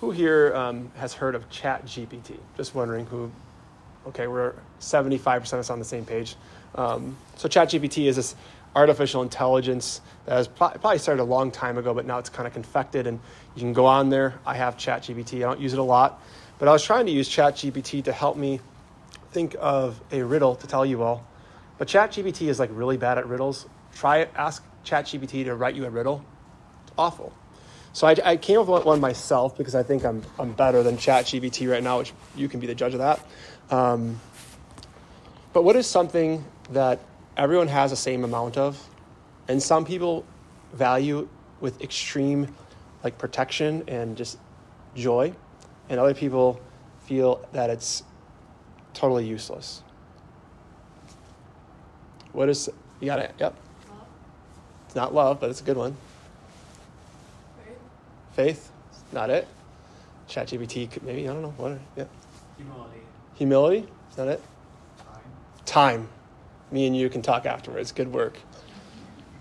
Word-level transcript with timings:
who 0.00 0.10
here 0.10 0.54
um, 0.54 0.90
has 0.96 1.12
heard 1.12 1.34
of 1.34 1.48
Chat 1.50 1.84
GPT? 1.86 2.36
Just 2.56 2.74
wondering 2.74 3.06
who. 3.06 3.30
Okay, 4.06 4.26
we're 4.26 4.54
75% 4.80 5.52
of 5.52 5.58
us 5.58 5.70
on 5.70 5.78
the 5.78 5.84
same 5.84 6.04
page. 6.04 6.36
Um, 6.74 7.16
so 7.36 7.48
Chat 7.48 7.70
GPT 7.70 8.06
is 8.06 8.16
this 8.16 8.34
artificial 8.74 9.22
intelligence 9.22 10.00
that 10.24 10.36
has 10.36 10.48
probably 10.48 10.98
started 10.98 11.22
a 11.22 11.24
long 11.24 11.50
time 11.50 11.78
ago, 11.78 11.92
but 11.92 12.06
now 12.06 12.18
it's 12.18 12.28
kind 12.28 12.46
of 12.46 12.52
confected 12.52 13.06
and 13.06 13.18
you 13.54 13.60
can 13.60 13.72
go 13.72 13.86
on 13.86 14.08
there. 14.08 14.38
I 14.46 14.54
have 14.54 14.78
Chat 14.78 15.02
GPT. 15.02 15.38
I 15.38 15.40
don't 15.40 15.60
use 15.60 15.72
it 15.72 15.78
a 15.78 15.82
lot, 15.82 16.22
but 16.58 16.68
I 16.68 16.72
was 16.72 16.84
trying 16.84 17.06
to 17.06 17.12
use 17.12 17.28
Chat 17.28 17.56
GPT 17.56 18.04
to 18.04 18.12
help 18.12 18.36
me 18.36 18.60
think 19.32 19.56
of 19.58 20.00
a 20.12 20.22
riddle 20.22 20.54
to 20.56 20.66
tell 20.66 20.86
you 20.86 21.02
all. 21.02 21.26
But 21.76 21.88
Chat 21.88 22.12
GPT 22.12 22.48
is 22.48 22.58
like 22.58 22.70
really 22.72 22.96
bad 22.96 23.18
at 23.18 23.26
riddles. 23.26 23.66
Try 23.94 24.18
it, 24.18 24.30
ask 24.36 24.64
Chat 24.84 25.06
GPT 25.06 25.44
to 25.44 25.54
write 25.54 25.74
you 25.74 25.84
a 25.84 25.90
riddle. 25.90 26.24
It's 26.84 26.92
awful. 26.96 27.32
So 27.92 28.06
I, 28.06 28.16
I, 28.24 28.36
came 28.36 28.60
up 28.60 28.68
with 28.68 28.84
one 28.84 29.00
myself 29.00 29.56
because 29.56 29.74
I 29.74 29.82
think 29.82 30.04
I'm, 30.04 30.22
I'm 30.38 30.52
better 30.52 30.82
than 30.82 30.96
ChatGPT 30.96 31.70
right 31.70 31.82
now, 31.82 31.98
which 31.98 32.12
you 32.36 32.48
can 32.48 32.60
be 32.60 32.66
the 32.66 32.74
judge 32.74 32.92
of 32.92 33.00
that. 33.00 33.20
Um, 33.70 34.20
but 35.52 35.62
what 35.62 35.74
is 35.74 35.86
something 35.86 36.44
that 36.70 37.00
everyone 37.36 37.68
has 37.68 37.90
the 37.90 37.96
same 37.96 38.24
amount 38.24 38.56
of, 38.56 38.80
and 39.48 39.62
some 39.62 39.84
people 39.84 40.24
value 40.72 41.28
with 41.60 41.80
extreme 41.82 42.54
like 43.02 43.18
protection 43.18 43.82
and 43.88 44.16
just 44.16 44.38
joy, 44.94 45.32
and 45.88 45.98
other 45.98 46.14
people 46.14 46.60
feel 47.04 47.46
that 47.52 47.70
it's 47.70 48.02
totally 48.92 49.26
useless. 49.26 49.82
What 52.32 52.48
is 52.48 52.68
you 53.00 53.06
got 53.06 53.20
it? 53.20 53.34
Yep. 53.38 53.56
It's 54.86 54.94
not 54.94 55.14
love, 55.14 55.40
but 55.40 55.50
it's 55.50 55.60
a 55.60 55.64
good 55.64 55.76
one. 55.76 55.96
Faith, 58.38 58.70
not 59.10 59.30
it. 59.30 59.48
ChatGPT 60.28 60.88
could 60.88 61.02
maybe 61.02 61.28
I 61.28 61.32
don't 61.32 61.42
know 61.42 61.54
what. 61.56 61.76
Yeah. 61.96 62.04
Humility. 62.56 63.00
Humility, 63.34 63.88
is 64.10 64.14
that 64.14 64.28
it? 64.28 64.40
Time. 64.96 65.22
Time. 65.66 66.08
Me 66.70 66.86
and 66.86 66.96
you 66.96 67.10
can 67.10 67.20
talk 67.20 67.46
afterwards. 67.46 67.90
Good 67.90 68.12
work. 68.12 68.38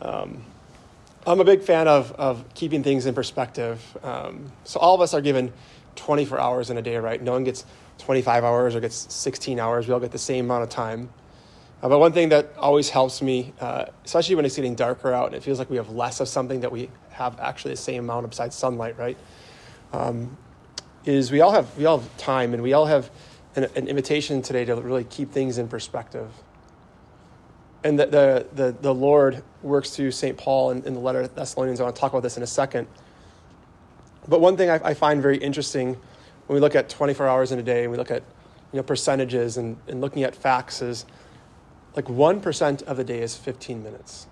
Um, 0.01 0.43
I'm 1.27 1.39
a 1.39 1.43
big 1.43 1.61
fan 1.61 1.87
of, 1.87 2.11
of 2.13 2.43
keeping 2.55 2.81
things 2.81 3.05
in 3.05 3.13
perspective. 3.13 3.79
Um, 4.01 4.51
so 4.63 4.79
all 4.79 4.95
of 4.95 5.01
us 5.01 5.13
are 5.13 5.21
given 5.21 5.53
24 5.95 6.39
hours 6.39 6.71
in 6.71 6.77
a 6.79 6.81
day, 6.81 6.97
right? 6.97 7.21
No 7.21 7.33
one 7.33 7.43
gets 7.43 7.65
25 7.99 8.43
hours 8.43 8.73
or 8.73 8.79
gets 8.79 9.13
16 9.13 9.59
hours. 9.59 9.87
We 9.87 9.93
all 9.93 9.99
get 9.99 10.09
the 10.09 10.17
same 10.17 10.45
amount 10.45 10.63
of 10.63 10.69
time. 10.69 11.11
Uh, 11.83 11.89
but 11.89 11.99
one 11.99 12.13
thing 12.13 12.29
that 12.29 12.51
always 12.57 12.89
helps 12.89 13.21
me, 13.21 13.53
uh, 13.59 13.85
especially 14.05 14.33
when 14.33 14.45
it's 14.45 14.55
getting 14.55 14.73
darker 14.73 15.13
out 15.13 15.27
and 15.27 15.35
it 15.35 15.43
feels 15.43 15.59
like 15.59 15.69
we 15.69 15.77
have 15.77 15.91
less 15.91 16.19
of 16.19 16.27
something 16.27 16.61
that 16.61 16.71
we 16.71 16.89
have 17.17 17.39
actually 17.39 17.71
the 17.71 17.77
same 17.77 18.03
amount 18.05 18.29
besides 18.29 18.55
sunlight, 18.55 18.97
right? 18.97 19.17
Um, 19.91 20.37
is 21.05 21.31
we 21.31 21.41
all 21.41 21.51
have 21.51 21.77
we 21.77 21.85
all 21.85 21.99
have 21.99 22.17
time 22.17 22.53
and 22.53 22.61
we 22.61 22.73
all 22.73 22.85
have 22.85 23.09
an, 23.55 23.65
an, 23.75 23.87
invitation 23.87 24.41
today 24.41 24.65
to 24.65 24.75
really 24.75 25.05
keep 25.05 25.31
things 25.31 25.57
in 25.57 25.67
perspective. 25.67 26.29
And 27.83 27.97
the 27.97 28.05
the 28.05 28.47
the, 28.53 28.75
the 28.81 28.93
Lord 28.93 29.43
works 29.63 29.91
through 29.91 30.11
St. 30.11 30.37
Paul 30.37 30.71
in, 30.71 30.83
in, 30.83 30.93
the 30.93 30.99
letter 30.99 31.21
to 31.21 31.27
Thessalonians. 31.27 31.79
I 31.79 31.83
want 31.83 31.95
to 31.95 31.99
talk 31.99 32.11
about 32.11 32.23
this 32.23 32.37
in 32.37 32.43
a 32.43 32.47
second. 32.47 32.87
But 34.27 34.41
one 34.41 34.57
thing 34.57 34.69
I, 34.69 34.79
I 34.83 34.93
find 34.93 35.21
very 35.21 35.37
interesting 35.37 35.97
when 36.47 36.55
we 36.55 36.59
look 36.59 36.75
at 36.75 36.89
24 36.89 37.27
hours 37.27 37.51
in 37.51 37.59
a 37.59 37.63
day 37.63 37.83
and 37.83 37.91
we 37.91 37.97
look 37.97 38.11
at 38.11 38.23
you 38.73 38.77
know 38.77 38.83
percentages 38.83 39.57
and, 39.57 39.77
and 39.87 40.01
looking 40.01 40.23
at 40.23 40.35
facts 40.35 40.81
is 40.81 41.05
like 41.95 42.05
1% 42.05 42.83
of 42.83 42.97
the 42.97 43.03
day 43.03 43.21
is 43.21 43.35
15 43.35 43.81
minutes. 43.81 44.27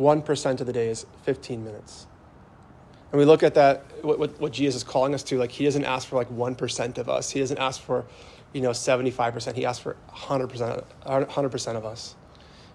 1% 0.00 0.60
of 0.60 0.66
the 0.66 0.72
day 0.72 0.88
is 0.88 1.06
15 1.22 1.62
minutes. 1.62 2.06
And 3.12 3.18
we 3.18 3.24
look 3.24 3.42
at 3.42 3.54
that, 3.54 3.84
what, 4.04 4.40
what, 4.40 4.52
Jesus 4.52 4.82
is 4.82 4.84
calling 4.84 5.14
us 5.14 5.22
to, 5.24 5.38
like 5.38 5.50
he 5.50 5.64
doesn't 5.64 5.84
ask 5.84 6.08
for 6.08 6.16
like 6.16 6.30
1% 6.30 6.98
of 6.98 7.08
us. 7.08 7.30
He 7.30 7.40
doesn't 7.40 7.58
ask 7.58 7.80
for, 7.80 8.06
you 8.52 8.60
know, 8.60 8.70
75%. 8.70 9.54
He 9.54 9.66
asks 9.66 9.82
for 9.82 9.96
100%, 10.10 10.84
100% 11.04 11.76
of 11.76 11.84
us. 11.84 12.14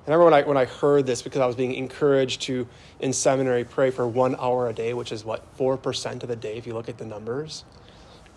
And 0.06 0.13
I 0.13 0.18
remember 0.18 0.25
when 0.25 0.34
I, 0.34 0.47
when 0.47 0.58
I 0.58 0.66
heard 0.66 1.06
this, 1.06 1.22
because 1.22 1.41
I 1.41 1.47
was 1.47 1.56
being 1.56 1.74
encouraged 1.74 2.41
to, 2.44 2.68
in 3.00 3.12
seminary, 3.12 3.63
pray 3.63 3.90
for 3.90 4.07
one 4.07 4.36
hour 4.36 4.69
a 4.69 4.74
day, 4.74 4.94
which 4.94 5.12
is 5.12 5.25
what, 5.25 5.57
4% 5.57 6.22
of 6.22 6.30
the 6.30 6.36
day, 6.36 6.57
if 6.57 6.68
you 6.68 6.74
look 6.74 6.90
at 6.90 6.97
the 6.97 7.06
numbers. 7.06 7.63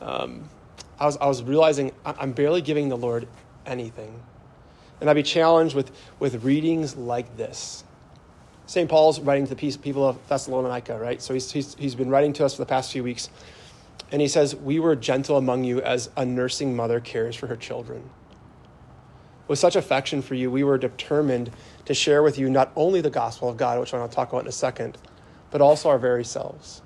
Um, 0.00 0.49
I, 0.99 1.06
was, 1.06 1.16
I 1.19 1.26
was 1.26 1.43
realizing 1.43 1.93
I'm 2.06 2.32
barely 2.32 2.62
giving 2.62 2.88
the 2.88 2.97
Lord 2.97 3.28
anything. 3.66 4.22
And 5.00 5.10
I'd 5.10 5.15
be 5.15 5.22
challenged 5.22 5.75
with, 5.75 5.91
with 6.20 6.43
readings 6.43 6.97
like 6.97 7.37
this 7.37 7.84
St. 8.69 8.87
Paul's 8.87 9.19
writing 9.19 9.47
to 9.47 9.55
the 9.55 9.79
people 9.79 10.06
of 10.06 10.19
Thessalonica, 10.29 10.99
right? 10.99 11.23
So 11.23 11.33
he's, 11.33 11.51
he's, 11.51 11.75
he's 11.77 11.95
been 11.95 12.11
writing 12.11 12.34
to 12.34 12.45
us 12.45 12.55
for 12.55 12.62
the 12.62 12.67
past 12.67 12.93
few 12.93 13.03
weeks. 13.03 13.31
And 14.12 14.21
he 14.21 14.29
says, 14.29 14.55
We 14.55 14.79
were 14.79 14.95
gentle 14.95 15.39
among 15.39 15.65
you 15.65 15.81
as 15.81 16.11
a 16.19 16.27
nursing 16.27 16.77
mother 16.77 17.01
cares 17.01 17.34
for 17.34 17.47
her 17.47 17.56
children. 17.56 18.11
With 19.49 19.59
such 19.59 19.75
affection 19.75 20.21
for 20.21 20.34
you, 20.34 20.51
we 20.51 20.65
were 20.65 20.77
determined 20.77 21.51
to 21.87 21.95
share 21.95 22.23
with 22.23 22.39
you 22.39 22.51
not 22.51 22.71
only 22.77 23.01
the 23.01 23.09
gospel 23.09 23.49
of 23.49 23.56
God, 23.56 23.81
which 23.81 23.95
I'm 23.95 24.01
going 24.01 24.11
to 24.11 24.15
talk 24.15 24.29
about 24.29 24.43
in 24.43 24.49
a 24.49 24.53
second, 24.53 24.99
but 25.50 25.62
also 25.62 25.89
our 25.89 25.99
very 25.99 26.25
selves. 26.25 26.83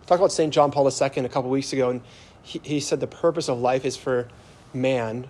We 0.00 0.06
talked 0.06 0.20
about 0.20 0.32
St. 0.32 0.52
John 0.52 0.70
Paul 0.70 0.86
II 0.90 1.24
a 1.26 1.28
couple 1.28 1.50
weeks 1.50 1.74
ago, 1.74 1.90
and 1.90 2.00
he, 2.40 2.58
he 2.64 2.80
said 2.80 3.00
the 3.00 3.06
purpose 3.06 3.50
of 3.50 3.60
life 3.60 3.84
is 3.84 3.98
for 3.98 4.28
man 4.72 5.28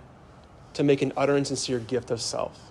to 0.75 0.83
make 0.83 1.01
an 1.01 1.11
utter 1.17 1.35
and 1.35 1.45
sincere 1.45 1.79
gift 1.79 2.09
of 2.09 2.21
self. 2.21 2.68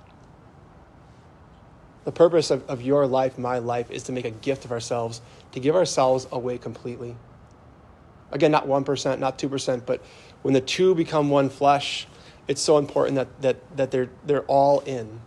The 2.04 2.12
purpose 2.12 2.50
of, 2.50 2.68
of 2.68 2.80
your 2.80 3.06
life, 3.06 3.38
my 3.38 3.58
life, 3.58 3.90
is 3.90 4.04
to 4.04 4.12
make 4.12 4.24
a 4.24 4.30
gift 4.30 4.64
of 4.64 4.72
ourselves, 4.72 5.20
to 5.52 5.60
give 5.60 5.76
ourselves 5.76 6.26
away 6.32 6.58
completely. 6.58 7.16
Again, 8.30 8.50
not 8.50 8.66
1%, 8.66 9.18
not 9.18 9.38
2%, 9.38 9.86
but 9.86 10.02
when 10.42 10.54
the 10.54 10.60
two 10.60 10.94
become 10.94 11.30
one 11.30 11.48
flesh, 11.48 12.06
it's 12.46 12.62
so 12.62 12.78
important 12.78 13.16
that, 13.16 13.42
that, 13.42 13.76
that 13.76 13.90
they're, 13.90 14.08
they're 14.24 14.44
all 14.44 14.80
in. 14.80 15.20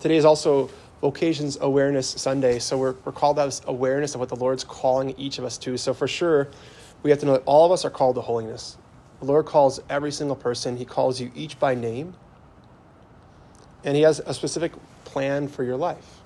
Today 0.00 0.16
is 0.16 0.24
also 0.24 0.70
Vocations 1.00 1.58
Awareness 1.60 2.08
Sunday, 2.08 2.58
so 2.58 2.78
we're, 2.78 2.94
we're 3.04 3.12
called 3.12 3.36
to 3.36 3.42
have 3.42 3.60
awareness 3.66 4.14
of 4.14 4.20
what 4.20 4.28
the 4.28 4.36
Lord's 4.36 4.64
calling 4.64 5.14
each 5.18 5.38
of 5.38 5.44
us 5.44 5.58
to. 5.58 5.76
So 5.76 5.92
for 5.92 6.08
sure, 6.08 6.48
we 7.02 7.10
have 7.10 7.20
to 7.20 7.26
know 7.26 7.32
that 7.32 7.42
all 7.46 7.66
of 7.66 7.72
us 7.72 7.84
are 7.84 7.90
called 7.90 8.16
to 8.16 8.20
holiness. 8.20 8.76
The 9.20 9.26
Lord 9.26 9.46
calls 9.46 9.80
every 9.88 10.12
single 10.12 10.36
person, 10.36 10.76
He 10.76 10.84
calls 10.84 11.20
you 11.20 11.30
each 11.34 11.58
by 11.58 11.74
name, 11.74 12.14
and 13.84 13.96
He 13.96 14.02
has 14.02 14.20
a 14.20 14.34
specific 14.34 14.72
plan 15.16 15.48
for 15.48 15.64
your 15.64 15.78
life. 15.78 16.20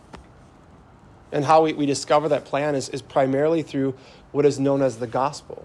And 1.30 1.44
how 1.44 1.62
we, 1.62 1.74
we 1.74 1.86
discover 1.86 2.28
that 2.30 2.44
plan 2.44 2.74
is, 2.74 2.88
is 2.88 3.00
primarily 3.00 3.62
through 3.62 3.94
what 4.32 4.44
is 4.44 4.58
known 4.58 4.82
as 4.82 4.96
the 4.96 5.06
gospel. 5.06 5.64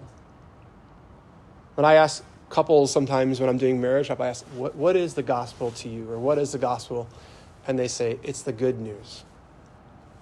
When 1.74 1.84
I 1.84 1.94
ask 1.94 2.22
couples 2.50 2.92
sometimes 2.92 3.40
when 3.40 3.48
I'm 3.48 3.58
doing 3.58 3.80
marriage 3.80 4.12
I 4.12 4.28
ask, 4.28 4.44
what, 4.54 4.76
what 4.76 4.94
is 4.94 5.14
the 5.14 5.24
gospel 5.24 5.72
to 5.72 5.88
you? 5.88 6.08
Or 6.08 6.20
what 6.20 6.38
is 6.38 6.52
the 6.52 6.58
gospel? 6.58 7.08
And 7.66 7.76
they 7.76 7.88
say, 7.88 8.20
it's 8.22 8.42
the 8.42 8.52
good 8.52 8.78
news, 8.78 9.24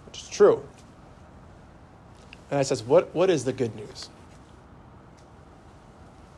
which 0.07 0.23
is 0.23 0.29
true. 0.31 0.67
And 2.51 2.59
I 2.59 2.63
says, 2.63 2.83
what, 2.83 3.15
what 3.15 3.29
is 3.29 3.45
the 3.45 3.53
good 3.53 3.77
news? 3.77 4.09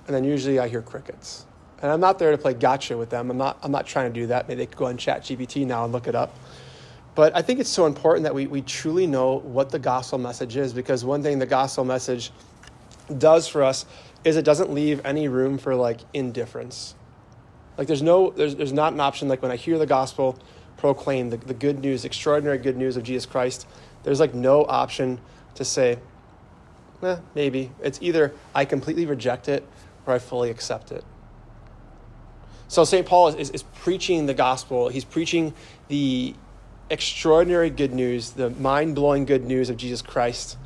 And 0.09 0.17
then 0.17 0.25
usually 0.25 0.59
I 0.59 0.67
hear 0.67 0.83
crickets. 0.83 1.47
And 1.83 1.93
I'm 1.93 2.01
not 2.01 2.19
there 2.19 2.31
to 2.31 2.39
play 2.39 2.55
gotcha 2.55 2.97
with 2.97 3.11
them. 3.11 3.31
I'm 3.31 3.37
not, 3.37 3.59
I'm 3.63 3.71
not 3.71 3.87
trying 3.87 4.13
to 4.13 4.21
do 4.21 4.27
that. 4.29 4.49
Maybe 4.49 4.59
they 4.61 4.67
could 4.67 4.79
go 4.79 4.87
on 4.87 4.97
Chat 4.97 5.23
GPT 5.23 5.67
now 5.67 5.85
and 5.85 5.93
look 5.93 6.07
it 6.07 6.15
up. 6.15 6.35
But 7.15 7.35
I 7.35 7.43
think 7.43 7.61
it's 7.61 7.71
so 7.71 7.87
important 7.87 8.25
that 8.25 8.35
we, 8.35 8.47
we 8.47 8.63
truly 8.63 9.07
know 9.07 9.39
what 9.39 9.71
the 9.71 9.79
gospel 9.79 10.19
message 10.19 10.57
is 10.57 10.73
because 10.73 11.05
one 11.05 11.23
thing 11.23 11.39
the 11.39 11.47
gospel 11.47 11.85
message 11.85 12.31
does 13.17 13.49
for 13.49 13.63
us 13.63 13.87
is 14.25 14.37
it 14.37 14.45
doesn't 14.45 14.71
leave 14.71 15.01
any 15.05 15.29
room 15.29 15.57
for 15.59 15.75
like 15.75 16.01
indifference. 16.13 16.95
Like 17.79 17.87
there's 17.87 18.03
no, 18.03 18.31
there's, 18.31 18.57
there's 18.57 18.73
not 18.73 18.93
an 18.93 19.01
option 19.01 19.29
like 19.29 19.43
when 19.43 19.51
I 19.51 19.57
hear 19.57 19.79
the 19.79 19.87
gospel 19.87 20.39
proclaim 20.77 21.31
the, 21.31 21.37
the 21.37 21.55
good 21.55 21.81
news, 21.81 22.05
extraordinary 22.05 22.59
good 22.59 22.77
news 22.77 22.97
of 22.97 23.03
Jesus 23.03 23.27
Christ, 23.27 23.67
there's 24.03 24.21
like 24.21 24.35
no 24.35 24.65
option 24.65 25.21
to 25.55 25.65
say, 25.65 25.99
eh, 27.03 27.17
maybe. 27.35 27.71
It's 27.83 27.99
either 28.03 28.35
I 28.55 28.65
completely 28.65 29.07
reject 29.07 29.49
it 29.49 29.67
or 30.07 30.15
I 30.15 30.19
fully 30.19 30.51
accept 30.51 30.93
it. 30.93 31.05
So 32.69 32.85
St. 32.85 33.07
Paul 33.07 33.29
is, 33.29 33.35
is, 33.37 33.51
is, 33.51 33.63
preaching 33.63 34.27
the 34.27 34.35
gospel. 34.35 34.89
He's 34.89 35.05
preaching 35.05 35.55
the 35.89 36.35
extraordinary 36.91 37.71
good 37.71 37.95
news, 37.95 38.31
the 38.33 38.51
mind 38.51 38.95
blowing 38.95 39.25
good 39.25 39.45
news 39.45 39.71
of 39.71 39.77
Jesus 39.77 40.03
Christ 40.03 40.59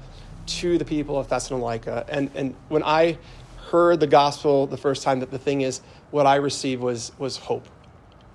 to 0.47 0.79
the 0.79 0.85
people 0.85 1.19
of 1.19 1.29
Thessalonica. 1.29 2.07
And, 2.09 2.31
and 2.35 2.55
when 2.69 2.83
I 2.83 3.19
heard 3.71 4.01
the 4.01 4.07
gospel 4.07 4.67
the 4.67 4.77
first 4.77 5.03
time, 5.03 5.21
that 5.21 5.31
the 5.31 5.39
thing 5.39 5.61
is, 5.61 5.81
what 6.11 6.27
I 6.27 6.37
received 6.37 6.83
was, 6.83 7.13
was 7.19 7.37
hope. 7.37 7.67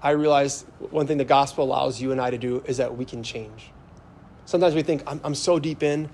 I 0.01 0.11
realized 0.11 0.65
one 0.91 1.07
thing 1.07 1.17
the 1.17 1.25
gospel 1.25 1.65
allows 1.65 1.99
you 1.99 2.11
and 2.11 2.21
I 2.21 2.29
to 2.29 2.37
do 2.37 2.63
is 2.67 2.77
that 2.77 2.95
we 2.95 3.05
can 3.05 3.23
change. 3.23 3.71
Sometimes 4.45 4.75
we 4.75 4.83
think, 4.83 5.01
I'm, 5.07 5.19
I'm 5.23 5.35
so 5.35 5.57
deep 5.57 5.81
in, 5.81 6.09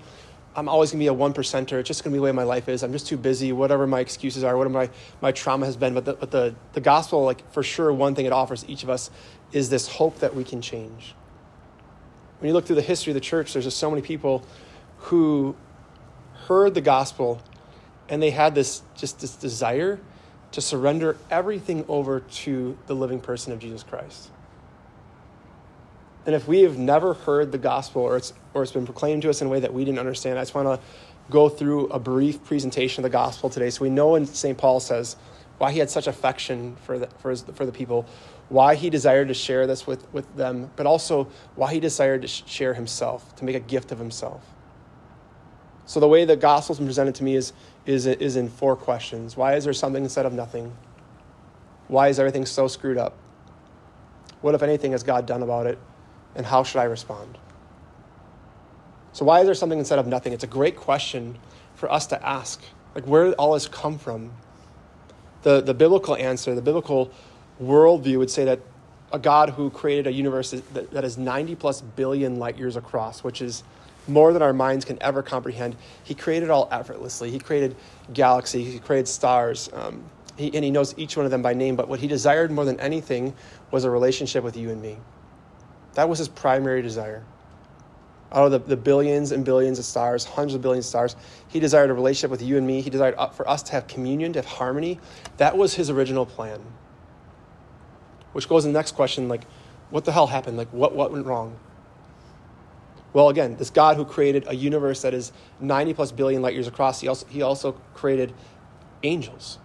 I'm 0.54 0.68
always 0.68 0.90
going 0.90 0.98
to 0.98 1.04
be 1.04 1.08
a 1.08 1.14
one 1.14 1.32
percenter. 1.32 1.78
It's 1.78 1.88
just 1.88 2.04
going 2.04 2.12
to 2.12 2.14
be 2.14 2.18
the 2.18 2.24
way 2.24 2.32
my 2.32 2.42
life 2.42 2.68
is. 2.68 2.82
I'm 2.82 2.92
just 2.92 3.06
too 3.06 3.16
busy, 3.16 3.52
whatever 3.52 3.86
my 3.86 4.00
excuses 4.00 4.44
are, 4.44 4.56
whatever 4.56 4.74
my, 4.74 4.90
my 5.20 5.32
trauma 5.32 5.64
has 5.66 5.76
been. 5.76 5.94
But, 5.94 6.04
the, 6.04 6.14
but 6.14 6.30
the, 6.30 6.54
the 6.74 6.80
gospel, 6.80 7.24
like 7.24 7.50
for 7.52 7.62
sure, 7.62 7.92
one 7.92 8.14
thing 8.14 8.26
it 8.26 8.32
offers 8.32 8.64
each 8.68 8.82
of 8.82 8.90
us 8.90 9.10
is 9.52 9.70
this 9.70 9.88
hope 9.88 10.18
that 10.18 10.34
we 10.34 10.44
can 10.44 10.60
change. 10.60 11.14
When 12.38 12.48
you 12.48 12.54
look 12.54 12.66
through 12.66 12.76
the 12.76 12.82
history 12.82 13.12
of 13.12 13.14
the 13.14 13.20
church, 13.20 13.52
there's 13.52 13.64
just 13.64 13.78
so 13.78 13.88
many 13.88 14.02
people 14.02 14.44
who 14.98 15.56
heard 16.48 16.74
the 16.74 16.80
gospel 16.80 17.40
and 18.08 18.22
they 18.22 18.30
had 18.30 18.54
this 18.54 18.82
just 18.96 19.20
this 19.20 19.36
desire 19.36 19.98
to 20.50 20.60
surrender 20.60 21.16
everything 21.30 21.84
over 21.88 22.20
to 22.20 22.76
the 22.86 22.94
living 22.94 23.20
person 23.20 23.52
of 23.52 23.58
Jesus 23.58 23.82
Christ. 23.82 24.31
And 26.24 26.34
if 26.34 26.46
we 26.46 26.62
have 26.62 26.78
never 26.78 27.14
heard 27.14 27.50
the 27.50 27.58
gospel 27.58 28.02
or 28.02 28.16
it's, 28.16 28.32
or 28.54 28.62
it's 28.62 28.72
been 28.72 28.84
proclaimed 28.84 29.22
to 29.22 29.30
us 29.30 29.40
in 29.40 29.48
a 29.48 29.50
way 29.50 29.60
that 29.60 29.72
we 29.72 29.84
didn't 29.84 29.98
understand, 29.98 30.38
I 30.38 30.42
just 30.42 30.54
want 30.54 30.68
to 30.68 30.86
go 31.30 31.48
through 31.48 31.88
a 31.88 31.98
brief 31.98 32.44
presentation 32.44 33.04
of 33.04 33.10
the 33.10 33.12
gospel 33.12 33.50
today. 33.50 33.70
So 33.70 33.82
we 33.82 33.90
know 33.90 34.10
when 34.10 34.26
St. 34.26 34.56
Paul 34.56 34.80
says 34.80 35.16
why 35.58 35.72
he 35.72 35.78
had 35.78 35.90
such 35.90 36.06
affection 36.06 36.76
for 36.76 36.98
the, 36.98 37.06
for, 37.18 37.30
his, 37.30 37.42
for 37.42 37.66
the 37.66 37.72
people, 37.72 38.06
why 38.48 38.74
he 38.74 38.90
desired 38.90 39.28
to 39.28 39.34
share 39.34 39.66
this 39.66 39.86
with, 39.86 40.12
with 40.12 40.36
them, 40.36 40.70
but 40.76 40.86
also 40.86 41.28
why 41.54 41.72
he 41.72 41.80
desired 41.80 42.22
to 42.22 42.28
share 42.28 42.74
himself, 42.74 43.34
to 43.36 43.44
make 43.44 43.56
a 43.56 43.60
gift 43.60 43.92
of 43.92 43.98
himself. 43.98 44.44
So 45.86 46.00
the 46.00 46.08
way 46.08 46.24
the 46.24 46.36
gospel's 46.36 46.78
been 46.78 46.86
presented 46.86 47.14
to 47.16 47.24
me 47.24 47.34
is, 47.34 47.52
is, 47.86 48.06
is 48.06 48.36
in 48.36 48.48
four 48.48 48.76
questions. 48.76 49.36
Why 49.36 49.54
is 49.54 49.64
there 49.64 49.72
something 49.72 50.02
instead 50.02 50.26
of 50.26 50.32
nothing? 50.32 50.76
Why 51.88 52.08
is 52.08 52.18
everything 52.18 52.46
so 52.46 52.68
screwed 52.68 52.98
up? 52.98 53.16
What, 54.40 54.54
if 54.54 54.62
anything, 54.62 54.92
has 54.92 55.02
God 55.02 55.26
done 55.26 55.42
about 55.42 55.66
it? 55.66 55.78
And 56.34 56.46
how 56.46 56.62
should 56.62 56.78
I 56.78 56.84
respond? 56.84 57.38
So, 59.12 59.24
why 59.24 59.40
is 59.40 59.46
there 59.46 59.54
something 59.54 59.78
instead 59.78 59.98
of 59.98 60.06
nothing? 60.06 60.32
It's 60.32 60.44
a 60.44 60.48
great 60.48 60.76
question 60.76 61.38
for 61.74 61.90
us 61.92 62.06
to 62.08 62.26
ask. 62.26 62.60
Like, 62.94 63.06
where 63.06 63.24
did 63.26 63.34
all 63.34 63.52
this 63.52 63.68
come 63.68 63.98
from? 63.98 64.32
The, 65.42 65.60
the 65.60 65.74
biblical 65.74 66.16
answer, 66.16 66.54
the 66.54 66.62
biblical 66.62 67.10
worldview 67.60 68.18
would 68.18 68.30
say 68.30 68.44
that 68.44 68.60
a 69.12 69.18
God 69.18 69.50
who 69.50 69.70
created 69.70 70.06
a 70.06 70.12
universe 70.12 70.52
that, 70.52 70.90
that 70.90 71.04
is 71.04 71.18
90 71.18 71.54
plus 71.56 71.80
billion 71.82 72.38
light 72.38 72.56
years 72.56 72.76
across, 72.76 73.22
which 73.22 73.42
is 73.42 73.62
more 74.08 74.32
than 74.32 74.42
our 74.42 74.52
minds 74.52 74.84
can 74.84 75.00
ever 75.02 75.22
comprehend. 75.22 75.76
He 76.02 76.14
created 76.14 76.50
all 76.50 76.68
effortlessly. 76.70 77.30
He 77.30 77.38
created 77.38 77.76
galaxies, 78.12 78.72
he 78.72 78.78
created 78.78 79.06
stars, 79.08 79.70
um, 79.72 80.04
he, 80.36 80.52
and 80.54 80.64
he 80.64 80.70
knows 80.70 80.94
each 80.96 81.16
one 81.16 81.26
of 81.26 81.30
them 81.30 81.42
by 81.42 81.54
name. 81.54 81.76
But 81.76 81.88
what 81.88 82.00
he 82.00 82.06
desired 82.06 82.50
more 82.50 82.64
than 82.64 82.80
anything 82.80 83.34
was 83.70 83.84
a 83.84 83.90
relationship 83.90 84.42
with 84.42 84.56
you 84.56 84.70
and 84.70 84.80
me. 84.80 84.96
That 85.94 86.08
was 86.08 86.18
his 86.18 86.28
primary 86.28 86.82
desire. 86.82 87.22
Out 88.32 88.46
of 88.46 88.52
the, 88.52 88.58
the 88.60 88.76
billions 88.76 89.30
and 89.30 89.44
billions 89.44 89.78
of 89.78 89.84
stars, 89.84 90.24
hundreds 90.24 90.54
of 90.54 90.62
billions 90.62 90.86
of 90.86 90.88
stars, 90.88 91.16
he 91.48 91.60
desired 91.60 91.90
a 91.90 91.94
relationship 91.94 92.30
with 92.30 92.40
you 92.40 92.56
and 92.56 92.66
me. 92.66 92.80
He 92.80 92.88
desired 92.88 93.14
for 93.34 93.46
us 93.48 93.62
to 93.64 93.72
have 93.72 93.86
communion, 93.86 94.32
to 94.32 94.38
have 94.38 94.46
harmony. 94.46 94.98
That 95.36 95.56
was 95.56 95.74
his 95.74 95.90
original 95.90 96.24
plan. 96.24 96.60
Which 98.32 98.48
goes 98.48 98.62
to 98.62 98.68
the 98.68 98.72
next 98.72 98.92
question 98.92 99.28
like, 99.28 99.42
what 99.90 100.06
the 100.06 100.12
hell 100.12 100.28
happened? 100.28 100.56
Like, 100.56 100.70
what, 100.70 100.94
what 100.94 101.12
went 101.12 101.26
wrong? 101.26 101.58
Well, 103.12 103.28
again, 103.28 103.56
this 103.56 103.68
God 103.68 103.96
who 103.96 104.06
created 104.06 104.44
a 104.46 104.54
universe 104.54 105.02
that 105.02 105.12
is 105.12 105.32
90 105.60 105.92
plus 105.92 106.12
billion 106.12 106.40
light 106.40 106.54
years 106.54 106.66
across, 106.66 107.02
he 107.02 107.08
also, 107.08 107.26
he 107.26 107.42
also 107.42 107.72
created 107.92 108.32
angels. 109.02 109.58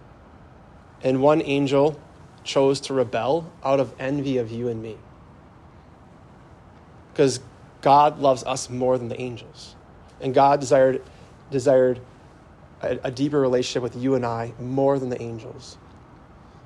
And 1.01 1.21
one 1.21 1.41
angel 1.41 1.97
chose 2.43 2.81
to 2.81 2.93
rebel 2.93 3.49
out 3.63 3.79
of 3.79 3.93
envy 3.99 4.37
of 4.37 4.51
you 4.51 4.67
and 4.67 4.81
me. 4.81 4.97
Because 7.17 7.39
God 7.81 8.19
loves 8.19 8.43
us 8.43 8.69
more 8.69 8.99
than 8.99 9.09
the 9.09 9.19
angels. 9.19 9.75
And 10.21 10.35
God 10.35 10.59
desired, 10.59 11.01
desired 11.49 11.99
a, 12.83 12.99
a, 13.05 13.09
deeper 13.09 13.41
relationship 13.41 13.81
with 13.81 13.95
you 13.95 14.13
and 14.13 14.23
I 14.23 14.53
more 14.59 14.99
than 14.99 15.09
the 15.09 15.19
angels. 15.19 15.79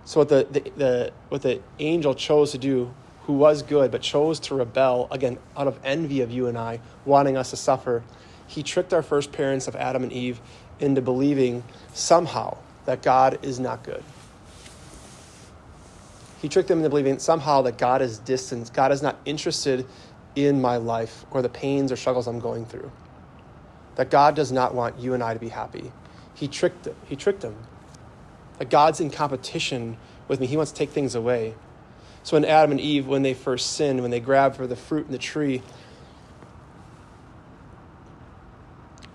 So, 0.03 0.19
what 0.19 0.27
the, 0.27 0.45
the, 0.51 0.71
the, 0.75 1.13
what 1.29 1.41
the 1.41 1.61
angel 1.79 2.13
chose 2.13 2.51
to 2.51 2.57
do 2.57 2.93
who 3.21 3.33
was 3.33 3.63
good 3.63 3.91
but 3.91 4.01
chose 4.01 4.41
to 4.41 4.55
rebel, 4.55 5.07
again, 5.09 5.37
out 5.55 5.67
of 5.67 5.79
envy 5.85 6.19
of 6.19 6.31
you 6.31 6.47
and 6.47 6.57
I, 6.57 6.81
wanting 7.05 7.37
us 7.37 7.51
to 7.51 7.55
suffer, 7.55 8.03
he 8.45 8.61
tricked 8.61 8.93
our 8.93 9.01
first 9.01 9.31
parents 9.31 9.69
of 9.69 9.77
Adam 9.77 10.03
and 10.03 10.11
Eve 10.11 10.41
into 10.81 11.01
believing 11.01 11.63
somehow 11.93 12.57
that 12.85 13.01
God 13.01 13.39
is 13.41 13.57
not 13.57 13.83
good. 13.83 14.03
He 16.41 16.49
tricked 16.49 16.67
them 16.69 16.79
into 16.79 16.89
believing 16.89 17.19
somehow 17.19 17.61
that 17.61 17.77
God 17.77 18.01
is 18.01 18.17
distant, 18.17 18.73
God 18.73 18.91
is 18.91 19.03
not 19.03 19.17
interested 19.25 19.85
in 20.35 20.61
my 20.61 20.77
life 20.77 21.25
or 21.31 21.41
the 21.41 21.49
pains 21.49 21.91
or 21.91 21.95
struggles 21.95 22.27
I'm 22.27 22.39
going 22.39 22.65
through. 22.65 22.91
That 23.95 24.09
God 24.09 24.35
does 24.35 24.51
not 24.51 24.73
want 24.73 24.99
you 24.99 25.13
and 25.13 25.21
I 25.21 25.33
to 25.33 25.39
be 25.39 25.49
happy. 25.49 25.91
He 26.33 26.47
tricked 26.47 26.83
them. 26.83 26.95
He 27.05 27.15
tricked 27.15 27.41
them. 27.41 27.55
That 28.57 28.69
God's 28.69 28.99
in 28.99 29.09
competition 29.09 29.97
with 30.27 30.39
me. 30.39 30.47
He 30.47 30.57
wants 30.57 30.71
to 30.71 30.77
take 30.77 30.89
things 30.89 31.15
away. 31.15 31.55
So 32.23 32.35
when 32.35 32.45
Adam 32.45 32.71
and 32.71 32.79
Eve, 32.79 33.07
when 33.07 33.23
they 33.23 33.33
first 33.33 33.71
sinned, 33.71 34.01
when 34.01 34.11
they 34.11 34.19
grabbed 34.19 34.55
for 34.55 34.67
the 34.67 34.75
fruit 34.75 35.05
in 35.07 35.11
the 35.11 35.17
tree, 35.17 35.61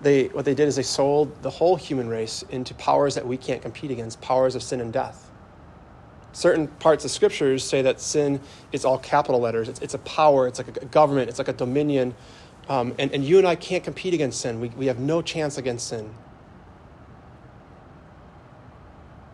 they, 0.03 0.27
what 0.27 0.45
they 0.45 0.55
did 0.55 0.69
is 0.69 0.77
they 0.77 0.83
sold 0.83 1.43
the 1.43 1.51
whole 1.51 1.77
human 1.77 2.09
race 2.09 2.45
into 2.51 2.75
powers 2.75 3.15
that 3.15 3.27
we 3.27 3.37
can't 3.37 3.63
compete 3.63 3.91
against, 3.91 4.21
powers 4.21 4.55
of 4.55 4.63
sin 4.63 4.81
and 4.81 4.93
death. 4.93 5.26
Certain 6.37 6.69
parts 6.69 7.03
of 7.03 7.11
scriptures 7.11 7.65
say 7.65 7.81
that 7.81 7.99
sin 7.99 8.39
is 8.71 8.85
all 8.85 8.99
capital 8.99 9.41
letters. 9.41 9.71
It's, 9.71 9.81
it's 9.81 9.95
a 9.95 9.99
power, 10.01 10.47
it's 10.47 10.59
like 10.59 10.69
a 10.69 10.85
government, 10.85 11.31
it's 11.31 11.39
like 11.39 11.49
a 11.49 11.55
dominion. 11.55 12.15
Um, 12.69 12.95
and, 12.99 13.11
and 13.13 13.25
you 13.25 13.39
and 13.39 13.49
I 13.49 13.55
can't 13.55 13.83
compete 13.83 14.13
against 14.13 14.43
sin. 14.43 14.61
We, 14.61 14.69
we 14.69 14.85
have 14.85 14.99
no 14.99 15.23
chance 15.23 15.57
against 15.57 15.89
sin. 15.89 16.13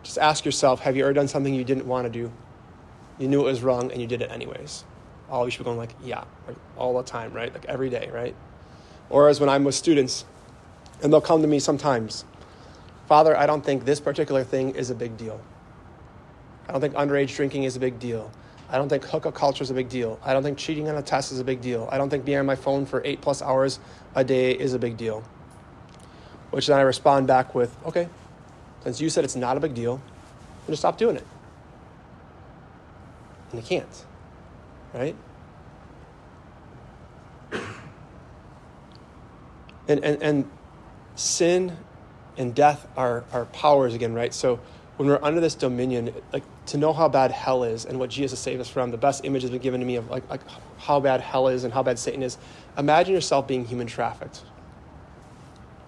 Just 0.05 0.17
ask 0.17 0.45
yourself 0.45 0.79
have 0.83 0.97
you 0.97 1.03
ever 1.03 1.13
done 1.13 1.27
something 1.27 1.53
you 1.53 1.65
didn't 1.65 1.87
want 1.89 2.07
to 2.07 2.09
do? 2.09 2.31
You 3.19 3.27
knew 3.27 3.41
it 3.41 3.51
was 3.51 3.65
wrong 3.65 3.91
and 3.91 4.01
you 4.01 4.07
did 4.07 4.23
it 4.23 4.31
anyways. 4.31 4.85
All 5.29 5.45
you 5.45 5.51
should 5.51 5.59
be 5.59 5.65
going 5.65 5.79
like, 5.79 5.97
yeah, 6.05 6.23
like 6.47 6.57
all 6.77 6.97
the 6.97 7.03
time, 7.03 7.33
right? 7.33 7.53
Like 7.53 7.65
every 7.65 7.91
day, 7.91 8.11
right? 8.15 8.37
Or 9.11 9.29
as 9.29 9.41
when 9.41 9.49
I'm 9.49 9.65
with 9.65 9.75
students 9.75 10.25
and 11.03 11.13
they'll 11.13 11.21
come 11.21 11.43
to 11.43 11.49
me 11.49 11.59
sometimes, 11.59 12.25
Father, 13.09 13.37
I 13.37 13.47
don't 13.47 13.65
think 13.65 13.87
this 13.87 13.99
particular 13.99 14.45
thing 14.45 14.77
is 14.77 14.91
a 14.91 14.95
big 14.95 15.17
deal. 15.17 15.41
I 16.69 16.73
don't 16.73 16.81
think 16.81 16.95
underage 16.95 17.35
drinking 17.35 17.65
is 17.65 17.77
a 17.77 17.81
big 17.81 17.99
deal. 17.99 18.31
I 18.69 18.79
don't 18.79 18.89
think 18.89 19.05
hookup 19.05 19.35
culture 19.35 19.63
is 19.63 19.71
a 19.71 19.75
big 19.75 19.89
deal. 19.89 20.19
I 20.25 20.33
don't 20.33 20.43
think 20.43 20.57
cheating 20.57 20.89
on 20.89 20.97
a 20.97 21.03
test 21.03 21.33
is 21.33 21.41
a 21.41 21.45
big 21.45 21.61
deal. 21.61 21.89
I 21.93 21.99
don't 21.99 22.09
think 22.09 22.25
being 22.25 22.39
on 22.39 22.47
my 22.47 22.57
phone 22.57 22.87
for 22.87 23.03
eight 23.05 23.21
plus 23.21 23.43
hours 23.43 23.79
a 24.15 24.25
day 24.25 24.53
is 24.53 24.73
a 24.73 24.79
big 24.79 24.97
deal. 24.97 25.23
Which 26.51 26.69
then 26.69 26.79
I 26.79 26.83
respond 26.83 27.27
back 27.27 27.55
with, 27.55 27.75
okay, 27.87 28.09
since 28.85 29.01
you 29.01 29.11
said 29.11 29.25
it's 29.25 29.37
not 29.37 29.57
a 29.57 29.61
big 29.61 29.75
deal, 29.75 29.97
going 30.67 30.73
to 30.73 30.77
stop 30.77 30.97
doing 30.97 31.17
it 31.17 31.27
and 33.53 33.63
you 33.63 33.67
can't, 33.67 34.05
right? 34.95 35.17
And, 39.89 40.03
and, 40.05 40.23
and 40.23 40.51
sin 41.17 41.77
and 42.39 42.55
death 42.55 42.87
are, 42.97 43.25
are 43.33 43.45
powers 43.47 43.95
again, 43.95 44.15
right? 44.15 44.33
So 44.33 44.61
when 45.03 45.11
we're 45.11 45.19
under 45.21 45.41
this 45.41 45.57
dominion, 45.57 46.15
like 46.33 46.45
to 46.67 46.79
know 46.79 46.93
how 46.93 47.09
bad 47.09 47.33
hell 47.33 47.65
is 47.65 47.87
and 47.87 47.99
what 47.99 48.09
Jesus 48.09 48.39
saved 48.39 48.61
us 48.61 48.69
from, 48.69 48.93
the 48.93 48.97
best 48.97 49.25
image 49.25 49.43
has 49.43 49.51
been 49.51 49.61
given 49.61 49.81
to 49.81 49.87
me 49.87 49.97
of 49.97 50.09
like, 50.09 50.29
like 50.31 50.43
how 50.79 51.01
bad 51.01 51.21
hell 51.21 51.49
is 51.49 51.65
and 51.65 51.75
how 51.75 51.83
bad 51.83 51.99
Satan 51.99 52.23
is. 52.23 52.39
Imagine 52.79 53.13
yourself 53.13 53.49
being 53.49 53.65
human 53.65 53.89
trafficked. 53.89 54.43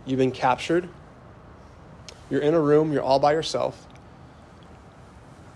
You've 0.04 0.18
been 0.18 0.32
captured. 0.32 0.88
You're 2.28 2.40
in 2.40 2.54
a 2.54 2.60
room, 2.60 2.92
you're 2.92 3.04
all 3.04 3.20
by 3.20 3.34
yourself. 3.34 3.86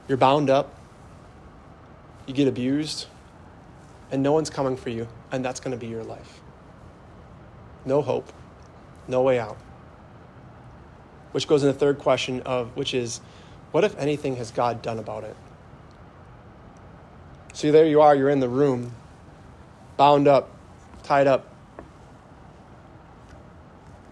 You're 0.06 0.18
bound 0.18 0.50
up 0.50 0.78
you 2.28 2.34
get 2.34 2.46
abused, 2.46 3.06
and 4.12 4.22
no 4.22 4.32
one's 4.32 4.50
coming 4.50 4.76
for 4.76 4.90
you, 4.90 5.08
and 5.32 5.44
that's 5.44 5.58
going 5.58 5.72
to 5.72 5.78
be 5.78 5.90
your 5.90 6.04
life. 6.04 6.40
No 7.84 8.02
hope, 8.02 8.32
no 9.08 9.22
way 9.22 9.40
out. 9.40 9.56
Which 11.32 11.48
goes 11.48 11.64
in 11.64 11.68
the 11.68 11.74
third 11.74 11.98
question 11.98 12.42
of 12.42 12.76
which 12.76 12.94
is 12.94 13.20
what 13.72 13.84
if 13.84 13.96
anything 13.98 14.36
has 14.36 14.50
God 14.50 14.82
done 14.82 14.98
about 14.98 15.24
it? 15.24 15.36
See, 17.52 17.70
there 17.70 17.86
you 17.86 18.00
are, 18.00 18.14
you're 18.14 18.30
in 18.30 18.40
the 18.40 18.48
room, 18.48 18.92
bound 19.96 20.28
up, 20.28 20.50
tied 21.02 21.26
up. 21.26 21.52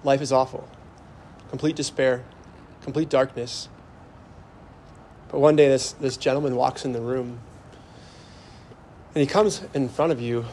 Life 0.02 0.20
is 0.20 0.32
awful. 0.32 0.68
Complete 1.50 1.76
despair, 1.76 2.24
complete 2.82 3.08
darkness. 3.08 3.68
But 5.28 5.40
one 5.40 5.56
day 5.56 5.68
this, 5.68 5.92
this 5.92 6.16
gentleman 6.16 6.56
walks 6.56 6.84
in 6.84 6.92
the 6.92 7.00
room 7.00 7.40
and 9.14 9.20
he 9.20 9.26
comes 9.26 9.62
in 9.74 9.88
front 9.88 10.12
of 10.12 10.20
you 10.20 10.44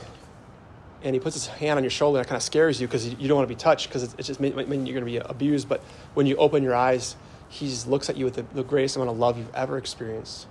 and 1.03 1.13
he 1.13 1.19
puts 1.19 1.35
his 1.35 1.47
hand 1.47 1.77
on 1.77 1.83
your 1.83 1.91
shoulder 1.91 2.19
that 2.19 2.27
kind 2.27 2.37
of 2.37 2.43
scares 2.43 2.79
you 2.79 2.87
because 2.87 3.07
you 3.07 3.27
don't 3.27 3.35
want 3.35 3.47
to 3.47 3.53
be 3.53 3.59
touched 3.59 3.89
because 3.89 4.13
it's, 4.13 4.27
just 4.27 4.39
mean, 4.39 4.55
mean 4.55 4.85
you're 4.85 4.99
going 4.99 5.05
to 5.05 5.05
be 5.05 5.17
abused. 5.17 5.67
But 5.67 5.81
when 6.13 6.25
you 6.25 6.37
open 6.37 6.63
your 6.63 6.73
eyes, 6.73 7.17
he 7.53 7.67
just 7.69 7.87
looks 7.87 8.09
at 8.09 8.17
you 8.17 8.25
with 8.25 8.33
the, 8.33 8.41
the 8.55 8.63
greatest 8.63 8.95
amount 8.95 9.11
of 9.11 9.19
love 9.19 9.37
you've 9.37 9.53
ever 9.53 9.77
experienced. 9.77 10.47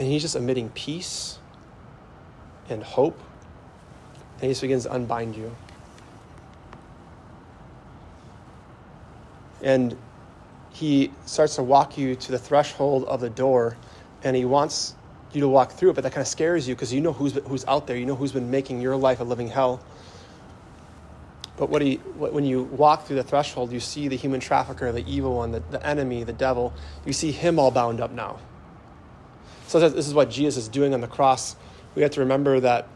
And 0.00 0.08
he's 0.08 0.20
just 0.20 0.34
emitting 0.34 0.70
peace 0.70 1.38
and 2.68 2.82
hope. 2.82 3.16
And 4.34 4.42
he 4.42 4.48
just 4.48 4.62
begins 4.62 4.82
to 4.82 4.92
unbind 4.92 5.36
you. 5.36 5.54
And 9.62 9.96
he 10.72 11.12
starts 11.24 11.54
to 11.54 11.62
walk 11.62 11.96
you 11.96 12.16
to 12.16 12.32
the 12.32 12.38
threshold 12.38 13.04
of 13.04 13.20
the 13.20 13.30
door 13.30 13.76
and 14.24 14.34
he 14.34 14.44
wants 14.44 14.96
you 15.32 15.40
to 15.42 15.48
walk 15.48 15.70
through 15.70 15.90
it, 15.90 15.94
but 15.94 16.02
that 16.02 16.10
kind 16.10 16.22
of 16.22 16.26
scares 16.26 16.66
you 16.66 16.74
because 16.74 16.92
you 16.92 17.00
know 17.00 17.12
who's, 17.12 17.34
who's 17.46 17.64
out 17.66 17.86
there. 17.86 17.96
You 17.96 18.06
know 18.06 18.16
who's 18.16 18.32
been 18.32 18.50
making 18.50 18.80
your 18.80 18.96
life 18.96 19.20
a 19.20 19.24
living 19.24 19.46
hell. 19.46 19.80
But 21.56 21.70
what 21.70 21.82
he, 21.82 21.96
when 21.96 22.44
you 22.44 22.64
walk 22.64 23.06
through 23.06 23.16
the 23.16 23.22
threshold, 23.22 23.70
you 23.70 23.78
see 23.78 24.08
the 24.08 24.16
human 24.16 24.40
trafficker, 24.40 24.90
the 24.90 25.08
evil 25.08 25.36
one, 25.36 25.52
the, 25.52 25.60
the 25.70 25.84
enemy, 25.86 26.24
the 26.24 26.32
devil. 26.32 26.72
You 27.06 27.12
see 27.12 27.30
him 27.30 27.58
all 27.58 27.70
bound 27.70 28.00
up 28.00 28.10
now. 28.10 28.40
So 29.68 29.80
this 29.80 30.06
is 30.06 30.14
what 30.14 30.30
Jesus 30.30 30.64
is 30.64 30.68
doing 30.68 30.94
on 30.94 31.00
the 31.00 31.06
cross. 31.06 31.56
We 31.94 32.02
have 32.02 32.10
to 32.12 32.20
remember 32.20 32.60
that 32.60 32.88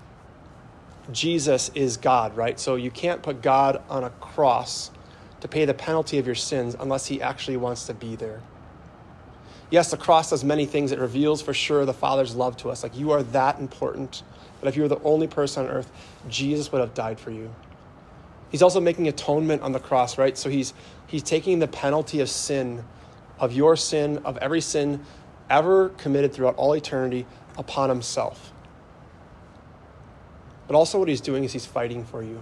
Jesus 1.12 1.70
is 1.74 1.96
God, 1.96 2.36
right? 2.36 2.58
So 2.58 2.74
you 2.74 2.90
can't 2.90 3.22
put 3.22 3.42
God 3.42 3.82
on 3.88 4.04
a 4.04 4.10
cross 4.10 4.90
to 5.40 5.48
pay 5.48 5.64
the 5.64 5.74
penalty 5.74 6.18
of 6.18 6.26
your 6.26 6.34
sins 6.34 6.76
unless 6.78 7.06
he 7.06 7.22
actually 7.22 7.56
wants 7.56 7.86
to 7.86 7.94
be 7.94 8.16
there. 8.16 8.40
Yes, 9.70 9.90
the 9.90 9.96
cross 9.96 10.30
does 10.30 10.44
many 10.44 10.66
things. 10.66 10.92
It 10.92 10.98
reveals 10.98 11.42
for 11.42 11.54
sure 11.54 11.84
the 11.84 11.94
Father's 11.94 12.34
love 12.34 12.56
to 12.58 12.70
us. 12.70 12.82
Like 12.82 12.96
you 12.96 13.12
are 13.12 13.22
that 13.22 13.60
important. 13.60 14.22
But 14.60 14.68
if 14.68 14.76
you 14.76 14.82
were 14.82 14.88
the 14.88 15.00
only 15.02 15.26
person 15.26 15.66
on 15.66 15.70
earth, 15.70 15.90
Jesus 16.28 16.72
would 16.72 16.80
have 16.80 16.94
died 16.94 17.20
for 17.20 17.30
you. 17.30 17.54
He's 18.50 18.62
also 18.62 18.80
making 18.80 19.08
atonement 19.08 19.62
on 19.62 19.72
the 19.72 19.80
cross, 19.80 20.18
right? 20.18 20.36
So 20.36 20.48
he's 20.48 20.74
he's 21.06 21.22
taking 21.22 21.58
the 21.58 21.68
penalty 21.68 22.20
of 22.20 22.30
sin, 22.30 22.84
of 23.38 23.52
your 23.52 23.76
sin, 23.76 24.18
of 24.24 24.36
every 24.38 24.60
sin 24.60 25.04
ever 25.50 25.90
committed 25.90 26.32
throughout 26.32 26.56
all 26.56 26.74
eternity 26.74 27.26
upon 27.56 27.88
himself. 27.88 28.52
But 30.66 30.76
also 30.76 30.98
what 30.98 31.08
he's 31.08 31.20
doing 31.20 31.44
is 31.44 31.52
he's 31.52 31.66
fighting 31.66 32.04
for 32.04 32.22
you. 32.22 32.40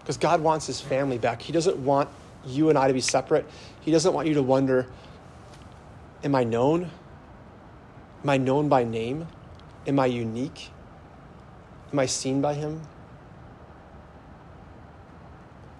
Because 0.00 0.18
God 0.18 0.42
wants 0.42 0.66
his 0.66 0.80
family 0.80 1.16
back. 1.16 1.40
He 1.40 1.52
doesn't 1.52 1.78
want 1.78 2.10
you 2.46 2.68
and 2.68 2.76
I 2.76 2.88
to 2.88 2.94
be 2.94 3.00
separate. 3.00 3.46
He 3.80 3.90
doesn't 3.90 4.12
want 4.12 4.28
you 4.28 4.34
to 4.34 4.42
wonder, 4.42 4.86
am 6.22 6.34
I 6.34 6.44
known? 6.44 6.90
Am 8.22 8.30
I 8.30 8.36
known 8.36 8.68
by 8.68 8.84
name? 8.84 9.26
Am 9.86 9.98
I 9.98 10.06
unique? 10.06 10.68
Am 11.92 11.98
I 11.98 12.06
seen 12.06 12.42
by 12.42 12.54
him? 12.54 12.82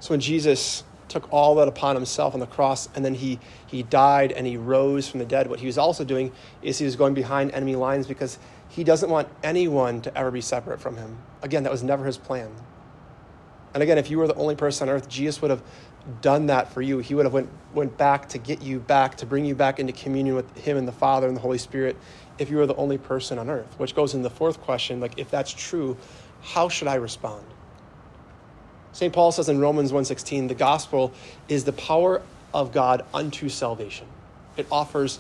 So 0.05 0.11
when 0.11 0.21
Jesus 0.21 0.85
took 1.09 1.33
all 1.33 1.55
that 1.55 1.67
upon 1.67 1.97
himself 1.97 2.35
on 2.35 2.41
the 2.41 2.47
cross 2.47 2.91
and 2.95 3.03
then 3.03 3.15
he, 3.15 3.41
he 3.67 3.83
died 3.83 4.33
and 4.33 4.47
he 4.47 4.59
rose 4.59 5.09
from 5.09 5.19
the 5.19 5.25
dead, 5.25 5.49
what 5.49 5.61
he 5.61 5.67
was 5.67 5.79
also 5.79 6.05
doing 6.05 6.31
is 6.61 6.79
he 6.79 6.85
was 6.85 6.95
going 6.95 7.15
behind 7.15 7.53
enemy 7.53 7.75
lines 7.75 8.07
because 8.07 8.39
he 8.69 8.85
doesn't 8.85 9.09
want 9.09 9.29
anyone 9.43 10.03
to 10.03 10.15
ever 10.15 10.31
be 10.31 10.43
separate 10.43 10.79
from 10.79 10.99
him. 10.99 11.17
Again, 11.41 11.63
that 11.63 11.73
was 11.73 11.83
never 11.83 12.05
his 12.05 12.19
plan. 12.19 12.51
And 13.73 13.83
again, 13.83 13.97
if 13.97 14.11
you 14.11 14.19
were 14.19 14.29
the 14.29 14.35
only 14.35 14.57
person 14.57 14.91
on 14.91 14.95
earth, 14.95 15.09
Jesus 15.09 15.41
would 15.41 15.51
have 15.51 15.63
done 16.21 16.49
that 16.49 16.71
for 16.71 16.83
you. 16.83 16.99
He 16.99 17.15
would 17.15 17.25
have 17.25 17.33
went, 17.33 17.49
went 17.73 17.97
back 17.97 18.29
to 18.29 18.39
get 18.39 18.61
you 18.61 18.81
back, 18.81 19.17
to 19.17 19.25
bring 19.25 19.47
you 19.47 19.55
back 19.55 19.81
into 19.81 19.95
communion 19.95 20.37
with 20.37 20.55
him 20.55 20.77
and 20.77 20.87
the 20.87 20.93
Father 20.93 21.29
and 21.29 21.35
the 21.35 21.41
Holy 21.41 21.57
Spirit 21.57 21.97
if 22.39 22.51
you 22.51 22.59
were 22.59 22.67
the 22.67 22.77
only 22.77 22.99
person 22.99 23.39
on 23.39 23.49
earth. 23.49 23.75
Which 23.79 23.95
goes 23.95 24.13
in 24.13 24.21
the 24.21 24.29
fourth 24.29 24.61
question, 24.61 25.01
like 25.01 25.19
if 25.19 25.31
that's 25.31 25.51
true, 25.51 25.97
how 26.43 26.69
should 26.69 26.89
I 26.89 26.97
respond? 26.97 27.47
St. 28.95 29.13
Paul 29.13 29.33
says 29.33 29.49
in 29.49 29.59
Romans 29.59 29.93
1:16, 29.93 30.47
the 30.49 30.55
gospel 30.55 31.13
is 31.49 31.65
the 31.65 31.73
power 31.73 32.23
of 32.55 32.73
God 32.73 33.05
unto 33.13 33.49
salvation. 33.49 34.07
It 34.57 34.67
offers 34.71 35.19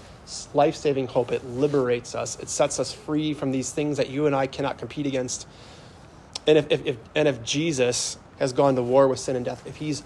life-saving 0.55 1.09
hope. 1.09 1.33
It 1.33 1.45
liberates 1.45 2.15
us. 2.15 2.39
It 2.39 2.49
sets 2.49 2.79
us 2.79 2.93
free 2.93 3.35
from 3.35 3.51
these 3.51 3.73
things 3.73 3.97
that 3.97 4.09
you 4.09 4.27
and 4.27 4.35
I 4.35 4.47
cannot 4.47 4.79
compete 4.79 5.07
against. 5.07 5.49
And 6.47 6.57
if, 6.57 6.71
if, 6.71 6.87
if 6.87 6.97
and 7.17 7.27
if 7.27 7.43
Jesus 7.43 8.17
has 8.39 8.53
gone 8.53 8.77
to 8.77 8.83
war 8.83 9.09
with 9.09 9.19
sin 9.19 9.35
and 9.35 9.45
death, 9.45 9.67
if 9.67 9.77
he's 9.77 10.05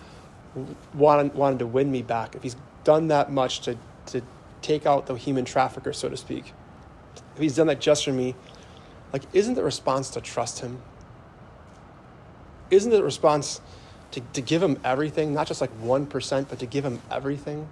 wanted, 0.94 1.34
wanted 1.34 1.58
to 1.58 1.66
win 1.66 1.92
me 1.92 2.00
back, 2.00 2.34
if 2.34 2.42
he's 2.42 2.56
done 2.84 3.08
that 3.08 3.30
much 3.30 3.60
to, 3.60 3.76
to 4.06 4.22
take 4.62 4.86
out 4.86 5.06
the 5.06 5.14
human 5.14 5.44
trafficker, 5.44 5.92
so 5.92 6.08
to 6.08 6.16
speak, 6.16 6.54
if 7.36 7.42
he's 7.42 7.56
done 7.56 7.66
that 7.66 7.80
just 7.80 8.06
for 8.06 8.12
me, 8.12 8.34
like, 9.12 9.22
isn't 9.34 9.54
the 9.54 9.62
response 9.62 10.08
to 10.10 10.22
trust 10.22 10.60
him? 10.60 10.80
Isn't 12.70 12.90
the 12.90 13.02
response 13.02 13.60
to, 14.12 14.20
to 14.20 14.40
give 14.40 14.62
him 14.62 14.78
everything, 14.84 15.34
not 15.34 15.46
just 15.46 15.60
like 15.60 15.70
1%, 15.82 16.48
but 16.48 16.58
to 16.58 16.66
give 16.66 16.84
him 16.84 17.00
everything? 17.10 17.68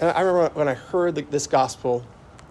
And 0.00 0.10
I 0.10 0.20
remember 0.20 0.54
when 0.54 0.68
I 0.68 0.74
heard 0.74 1.14
this 1.14 1.46
gospel, 1.46 2.04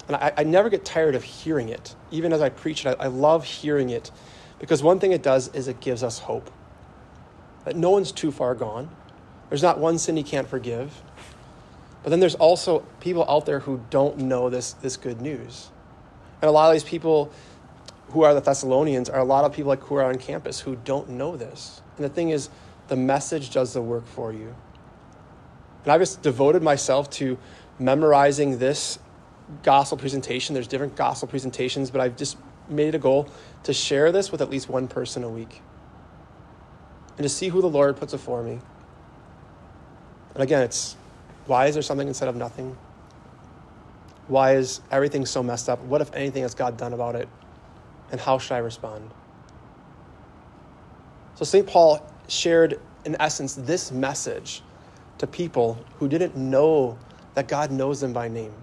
and 0.08 0.16
I, 0.16 0.34
I 0.38 0.44
never 0.44 0.70
get 0.70 0.86
tired 0.86 1.16
of 1.16 1.24
hearing 1.24 1.70
it. 1.70 1.96
Even 2.12 2.34
as 2.34 2.42
I 2.42 2.50
preach 2.50 2.86
it, 2.86 2.98
I, 3.00 3.06
I 3.06 3.08
love 3.08 3.44
hearing 3.44 3.90
it 3.90 4.12
because 4.60 4.84
one 4.84 5.00
thing 5.00 5.14
it 5.14 5.24
does 5.24 5.48
is 5.50 5.68
it 5.68 5.80
gives 5.80 6.04
us 6.04 6.20
hope 6.20 6.52
that 7.66 7.76
no 7.76 7.90
one's 7.90 8.12
too 8.12 8.32
far 8.32 8.56
gone. 8.56 8.90
There's 9.50 9.64
not 9.64 9.80
one 9.80 9.98
sin 9.98 10.18
he 10.18 10.24
can't 10.24 10.48
forgive. 10.48 11.02
But 12.04 12.12
then 12.12 12.20
there's 12.20 12.36
also 12.36 12.80
people 13.00 13.30
out 13.30 13.46
there 13.46 13.60
who 13.60 13.82
don't 13.90 14.20
know 14.20 14.50
this, 14.50 14.74
this 14.74 14.96
good 14.96 15.22
news. 15.22 15.70
And 16.42 16.48
a 16.48 16.52
lot 16.52 16.68
of 16.70 16.74
these 16.74 16.84
people, 16.84 17.32
who 18.12 18.24
are 18.24 18.34
the 18.34 18.42
Thessalonians 18.42 19.10
are 19.10 19.20
a 19.20 19.24
lot 19.24 19.46
of 19.46 19.54
people 19.54 19.70
like 19.70 19.82
who 19.82 19.96
are 19.96 20.04
on 20.04 20.18
campus 20.18 20.60
who 20.60 20.76
don't 20.76 21.10
know 21.10 21.38
this. 21.38 21.82
And 21.96 22.06
the 22.06 22.10
thing 22.10 22.30
is, 22.30 22.50
the 22.88 22.96
message 22.96 23.52
does 23.52 23.74
the 23.74 23.82
work 23.82 24.08
for 24.08 24.34
you. 24.34 24.56
And 25.84 25.94
I've 25.94 26.02
just 26.02 26.22
devoted 26.22 26.64
myself 26.64 27.10
to 27.12 27.38
memorizing 27.78 28.58
this 28.58 29.00
gospel 29.64 29.98
presentation. 29.98 30.54
There's 30.54 30.68
different 30.68 30.96
gospel 30.96 31.28
presentations, 31.28 31.92
but 31.92 32.02
I've 32.02 32.18
just 32.18 32.38
made 32.68 32.90
it 32.90 32.96
a 32.96 33.00
goal 33.00 33.30
to 33.64 33.74
share 33.74 34.12
this 34.12 34.32
with 34.32 34.42
at 34.42 34.50
least 34.50 34.70
one 34.70 34.88
person 34.88 35.24
a 35.24 35.30
week 35.30 35.62
and 37.18 37.24
to 37.24 37.30
see 37.30 37.50
who 37.50 37.62
the 37.62 37.70
Lord 37.70 37.98
puts 37.98 38.14
before 38.14 38.42
me. 38.42 38.60
And 40.34 40.44
again, 40.44 40.62
it's 40.62 40.96
why 41.48 41.68
is 41.68 41.74
there 41.74 41.84
something 41.84 42.08
instead 42.08 42.30
of 42.30 42.36
nothing? 42.36 42.78
Why 44.28 44.56
is 44.56 44.80
everything 44.90 45.26
so 45.26 45.44
messed 45.44 45.68
up? 45.68 45.80
What, 45.82 46.00
if 46.00 46.14
anything, 46.14 46.44
has 46.44 46.54
God 46.54 46.78
done 46.78 46.94
about 46.94 47.16
it? 47.16 47.28
And 48.12 48.20
how 48.20 48.38
should 48.38 48.54
I 48.54 48.60
respond? 48.60 49.10
So, 51.36 51.46
St. 51.46 51.66
Paul 51.66 52.06
shared, 52.28 52.80
in 53.06 53.16
essence, 53.20 53.54
this 53.56 53.92
message 53.92 54.62
to 55.20 55.28
people 55.28 55.84
who 55.98 56.08
didn't 56.08 56.36
know 56.36 56.98
that 57.36 57.48
God 57.48 57.72
knows 57.72 58.02
them 58.02 58.14
by 58.14 58.28
name. 58.28 58.54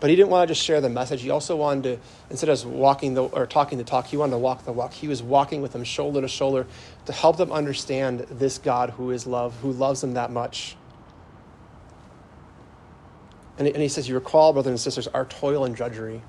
But 0.00 0.10
he 0.10 0.16
didn't 0.16 0.30
want 0.30 0.48
to 0.48 0.54
just 0.54 0.64
share 0.64 0.80
the 0.80 0.88
message. 0.88 1.22
He 1.22 1.30
also 1.30 1.56
wanted 1.56 1.82
to, 1.82 1.98
instead 2.30 2.48
of 2.48 2.64
walking 2.64 3.14
the, 3.14 3.24
or 3.24 3.46
talking 3.46 3.78
the 3.78 3.84
talk, 3.84 4.06
he 4.06 4.16
wanted 4.16 4.32
to 4.32 4.38
walk 4.38 4.64
the 4.64 4.72
walk. 4.72 4.92
He 4.92 5.08
was 5.08 5.22
walking 5.22 5.60
with 5.60 5.72
them 5.72 5.82
shoulder 5.82 6.20
to 6.20 6.28
shoulder 6.28 6.66
to 7.06 7.12
help 7.12 7.36
them 7.36 7.50
understand 7.50 8.20
this 8.30 8.58
God 8.58 8.90
who 8.90 9.10
is 9.10 9.26
love, 9.26 9.56
who 9.60 9.72
loves 9.72 10.00
them 10.00 10.14
that 10.14 10.30
much. 10.30 10.76
And, 13.58 13.66
and 13.66 13.82
he 13.82 13.88
says, 13.88 14.08
You 14.08 14.14
recall, 14.14 14.52
brothers 14.52 14.70
and 14.70 14.80
sisters, 14.80 15.08
our 15.08 15.24
toil 15.24 15.64
and 15.64 15.74
drudgery 15.74 16.22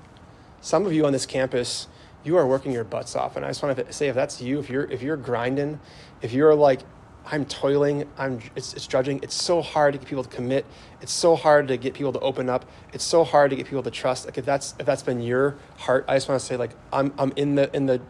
some 0.60 0.86
of 0.86 0.92
you 0.92 1.06
on 1.06 1.12
this 1.12 1.26
campus, 1.26 1.88
you 2.24 2.36
are 2.36 2.46
working 2.46 2.72
your 2.72 2.84
butts 2.84 3.16
off. 3.16 3.36
And 3.36 3.44
I 3.44 3.48
just 3.48 3.62
want 3.62 3.76
to 3.76 3.92
say, 3.92 4.08
if 4.08 4.14
that's 4.14 4.40
you, 4.40 4.58
if 4.58 4.68
you're 4.68 4.84
if 4.84 5.02
you're 5.02 5.16
grinding, 5.16 5.80
if 6.22 6.32
you're 6.32 6.54
like, 6.54 6.80
I'm 7.26 7.44
toiling, 7.44 8.08
I'm 8.18 8.40
it's, 8.56 8.74
it's 8.74 8.86
drudging. 8.86 9.20
It's 9.22 9.34
so 9.34 9.62
hard 9.62 9.94
to 9.94 9.98
get 9.98 10.08
people 10.08 10.24
to 10.24 10.28
commit. 10.28 10.66
It's 11.00 11.12
so 11.12 11.36
hard 11.36 11.68
to 11.68 11.76
get 11.76 11.94
people 11.94 12.12
to 12.12 12.20
open 12.20 12.48
up. 12.48 12.64
It's 12.92 13.04
so 13.04 13.24
hard 13.24 13.50
to 13.50 13.56
get 13.56 13.66
people 13.66 13.82
to 13.82 13.90
trust. 13.90 14.26
Like 14.26 14.38
if 14.38 14.44
that's 14.44 14.74
if 14.78 14.86
that's 14.86 15.02
been 15.02 15.20
your 15.20 15.56
heart, 15.78 16.04
I 16.08 16.16
just 16.16 16.28
want 16.28 16.40
to 16.40 16.46
say, 16.46 16.56
like 16.56 16.72
I'm 16.92 17.12
I'm 17.18 17.32
in 17.36 17.54
the 17.54 17.74
in 17.74 17.86
the 17.86 18.00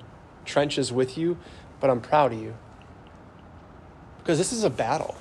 trenches 0.44 0.92
with 0.92 1.16
you, 1.18 1.38
but 1.80 1.90
I'm 1.90 2.00
proud 2.00 2.32
of 2.32 2.40
you 2.40 2.56
because 4.18 4.38
this 4.38 4.52
is 4.52 4.64
a 4.64 4.70
battle, 4.70 5.16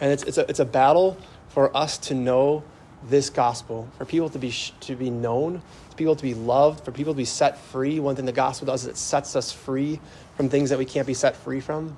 and 0.00 0.12
it's 0.12 0.22
it's 0.24 0.38
a 0.38 0.48
it's 0.48 0.60
a 0.60 0.64
battle 0.64 1.16
for 1.48 1.74
us 1.76 1.98
to 1.98 2.14
know 2.14 2.64
this 3.04 3.30
gospel, 3.30 3.88
for 3.96 4.04
people 4.04 4.28
to 4.30 4.38
be 4.38 4.52
to 4.80 4.96
be 4.96 5.10
known, 5.10 5.62
for 5.90 5.96
people 5.96 6.16
to 6.16 6.22
be 6.22 6.34
loved, 6.34 6.84
for 6.84 6.92
people 6.92 7.12
to 7.12 7.16
be 7.16 7.24
set 7.24 7.58
free. 7.58 8.00
One 8.00 8.16
thing 8.16 8.24
the 8.24 8.32
gospel 8.32 8.66
does 8.66 8.82
is 8.82 8.88
it 8.88 8.96
sets 8.96 9.36
us 9.36 9.52
free 9.52 10.00
from 10.36 10.48
things 10.48 10.70
that 10.70 10.78
we 10.78 10.84
can't 10.84 11.06
be 11.06 11.14
set 11.14 11.36
free 11.36 11.60
from. 11.60 11.96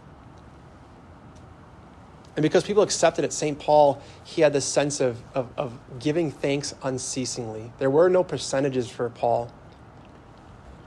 And 2.36 2.42
because 2.42 2.64
people 2.64 2.82
accepted 2.82 3.24
it, 3.24 3.32
St. 3.32 3.58
Paul, 3.58 4.00
he 4.24 4.42
had 4.42 4.52
this 4.52 4.64
sense 4.64 5.00
of, 5.00 5.20
of, 5.34 5.48
of 5.56 5.78
giving 5.98 6.30
thanks 6.30 6.74
unceasingly. 6.82 7.72
There 7.78 7.90
were 7.90 8.08
no 8.08 8.22
percentages 8.22 8.88
for 8.88 9.10
Paul. 9.10 9.52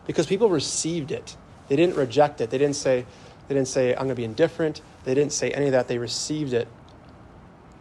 Because 0.08 0.25
people 0.25 0.50
received 0.50 1.12
it. 1.12 1.36
They 1.67 1.75
didn't 1.75 1.96
reject 1.96 2.41
it. 2.41 2.50
They 2.50 2.58
didn't 2.58 2.75
say, 2.75 3.05
they 3.48 3.55
didn't 3.55 3.67
say, 3.67 3.91
I'm 3.91 4.03
going 4.03 4.10
to 4.10 4.15
be 4.15 4.24
indifferent. 4.24 4.82
They 5.03 5.13
didn't 5.13 5.34
say 5.34 5.51
any 5.51 5.65
of 5.67 5.74
that. 5.74 5.88
They 5.88 5.98
received 5.98 6.53
it 6.53 6.67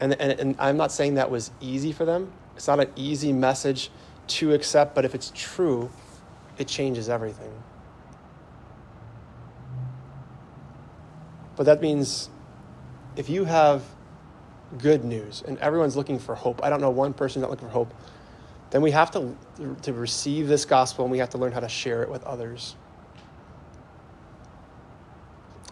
and, 0.02 0.20
and, 0.20 0.32
and 0.40 0.56
I'm 0.58 0.76
not 0.76 0.90
saying 0.90 1.14
that 1.14 1.30
was 1.30 1.52
easy 1.60 1.92
for 1.92 2.04
them. 2.04 2.32
It's 2.56 2.66
not 2.66 2.80
an 2.80 2.90
easy 2.96 3.32
message 3.32 3.90
to 4.26 4.52
accept, 4.52 4.96
but 4.96 5.04
if 5.04 5.14
it's 5.14 5.30
true, 5.32 5.90
it 6.58 6.66
changes 6.66 7.08
everything. 7.08 7.52
But 11.54 11.66
that 11.66 11.80
means 11.80 12.30
if 13.14 13.30
you 13.30 13.44
have 13.44 13.84
good 14.76 15.04
news 15.04 15.44
and 15.46 15.56
everyone's 15.58 15.96
looking 15.96 16.18
for 16.18 16.34
hope, 16.34 16.64
I 16.64 16.68
don't 16.68 16.80
know 16.80 16.90
one 16.90 17.12
person 17.12 17.40
not 17.40 17.50
looking 17.50 17.68
for 17.68 17.72
hope, 17.72 17.94
then 18.70 18.82
we 18.82 18.90
have 18.90 19.12
to, 19.12 19.36
to 19.82 19.92
receive 19.92 20.48
this 20.48 20.64
gospel 20.64 21.04
and 21.04 21.12
we 21.12 21.18
have 21.18 21.30
to 21.30 21.38
learn 21.38 21.52
how 21.52 21.60
to 21.60 21.68
share 21.68 22.02
it 22.02 22.08
with 22.08 22.24
others. 22.24 22.74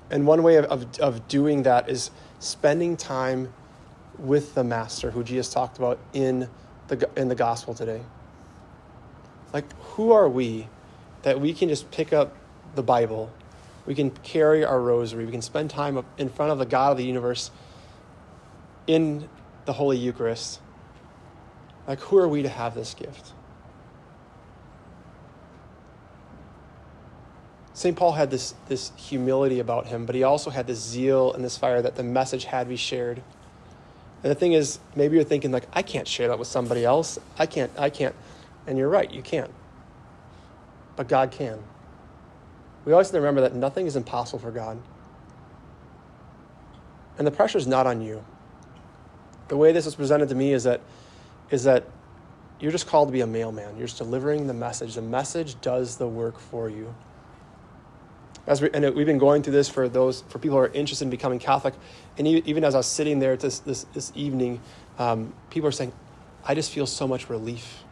And 0.08 0.24
one 0.24 0.44
way 0.44 0.56
of, 0.56 0.66
of, 0.66 1.00
of 1.00 1.26
doing 1.26 1.64
that 1.64 1.88
is 1.88 2.12
spending 2.38 2.96
time 2.96 3.52
with 4.20 4.54
the 4.54 4.64
master 4.64 5.10
who 5.10 5.24
Jesus 5.24 5.52
talked 5.52 5.78
about 5.78 5.98
in 6.12 6.48
the, 6.88 7.08
in 7.16 7.28
the 7.28 7.34
gospel 7.34 7.74
today. 7.74 8.02
Like, 9.52 9.64
who 9.80 10.12
are 10.12 10.28
we 10.28 10.68
that 11.22 11.40
we 11.40 11.52
can 11.52 11.68
just 11.68 11.90
pick 11.90 12.12
up 12.12 12.36
the 12.74 12.82
Bible 12.82 13.30
We 13.86 13.94
can 13.94 14.10
carry 14.10 14.64
our 14.64 14.80
rosary. 14.80 15.24
We 15.24 15.32
can 15.32 15.42
spend 15.42 15.70
time 15.70 16.04
in 16.18 16.28
front 16.28 16.52
of 16.52 16.58
the 16.58 16.66
God 16.66 16.92
of 16.92 16.98
the 16.98 17.04
universe 17.04 17.50
in 18.86 19.28
the 19.64 19.72
Holy 19.72 19.96
Eucharist. 19.96 20.60
Like, 21.88 21.98
who 22.00 22.18
are 22.18 22.28
we 22.28 22.42
to 22.42 22.48
have 22.48 22.74
this 22.74 22.94
gift? 22.94 23.32
St. 27.72 27.96
Paul 27.96 28.12
had 28.12 28.30
this, 28.30 28.54
this 28.68 28.92
humility 28.96 29.58
about 29.58 29.86
him, 29.86 30.04
but 30.04 30.14
he 30.14 30.22
also 30.22 30.50
had 30.50 30.66
this 30.66 30.78
zeal 30.78 31.32
and 31.32 31.42
this 31.42 31.56
fire 31.56 31.80
that 31.80 31.96
the 31.96 32.02
message 32.02 32.44
had 32.44 32.64
to 32.64 32.68
be 32.68 32.76
shared. 32.76 33.22
And 34.22 34.30
the 34.30 34.34
thing 34.34 34.52
is, 34.52 34.78
maybe 34.94 35.16
you're 35.16 35.24
thinking, 35.24 35.50
like, 35.50 35.66
I 35.72 35.82
can't 35.82 36.06
share 36.06 36.28
that 36.28 36.38
with 36.38 36.48
somebody 36.48 36.84
else. 36.84 37.18
I 37.38 37.46
can't, 37.46 37.70
I 37.78 37.88
can't. 37.88 38.14
And 38.66 38.76
you're 38.76 38.88
right, 38.88 39.10
you 39.10 39.22
can't. 39.22 39.50
But 40.96 41.08
God 41.08 41.30
can. 41.30 41.58
We 42.84 42.92
always 42.92 43.08
have 43.08 43.12
to 43.12 43.20
remember 43.20 43.40
that 43.42 43.54
nothing 43.54 43.86
is 43.86 43.96
impossible 43.96 44.38
for 44.38 44.50
God. 44.50 44.80
And 47.16 47.26
the 47.26 47.30
pressure 47.30 47.58
is 47.58 47.66
not 47.66 47.86
on 47.86 48.02
you. 48.02 48.24
The 49.48 49.56
way 49.56 49.72
this 49.72 49.86
is 49.86 49.94
presented 49.94 50.28
to 50.28 50.34
me 50.34 50.52
is 50.52 50.64
that, 50.64 50.80
is 51.50 51.64
that 51.64 51.84
you're 52.60 52.72
just 52.72 52.86
called 52.86 53.08
to 53.08 53.12
be 53.12 53.22
a 53.22 53.26
mailman. 53.26 53.76
You're 53.76 53.86
just 53.86 53.98
delivering 53.98 54.46
the 54.46 54.54
message. 54.54 54.94
The 54.94 55.02
message 55.02 55.60
does 55.62 55.96
the 55.96 56.06
work 56.06 56.38
for 56.38 56.68
you 56.68 56.94
as 58.50 58.60
we, 58.60 58.68
and 58.74 58.96
we've 58.96 59.06
been 59.06 59.16
going 59.16 59.44
through 59.44 59.52
this 59.52 59.68
for 59.68 59.88
those 59.88 60.22
for 60.22 60.40
people 60.40 60.58
who 60.58 60.64
are 60.64 60.72
interested 60.72 61.04
in 61.04 61.10
becoming 61.10 61.38
Catholic, 61.38 61.72
and 62.18 62.26
even 62.26 62.64
as 62.64 62.74
I 62.74 62.78
was 62.78 62.86
sitting 62.86 63.20
there 63.20 63.36
this 63.36 63.60
this, 63.60 63.84
this 63.94 64.12
evening, 64.16 64.60
um, 64.98 65.32
people 65.50 65.68
are 65.68 65.72
saying, 65.72 65.92
"I 66.44 66.56
just 66.56 66.72
feel 66.72 66.84
so 66.84 67.06
much 67.06 67.30
relief. 67.30 67.84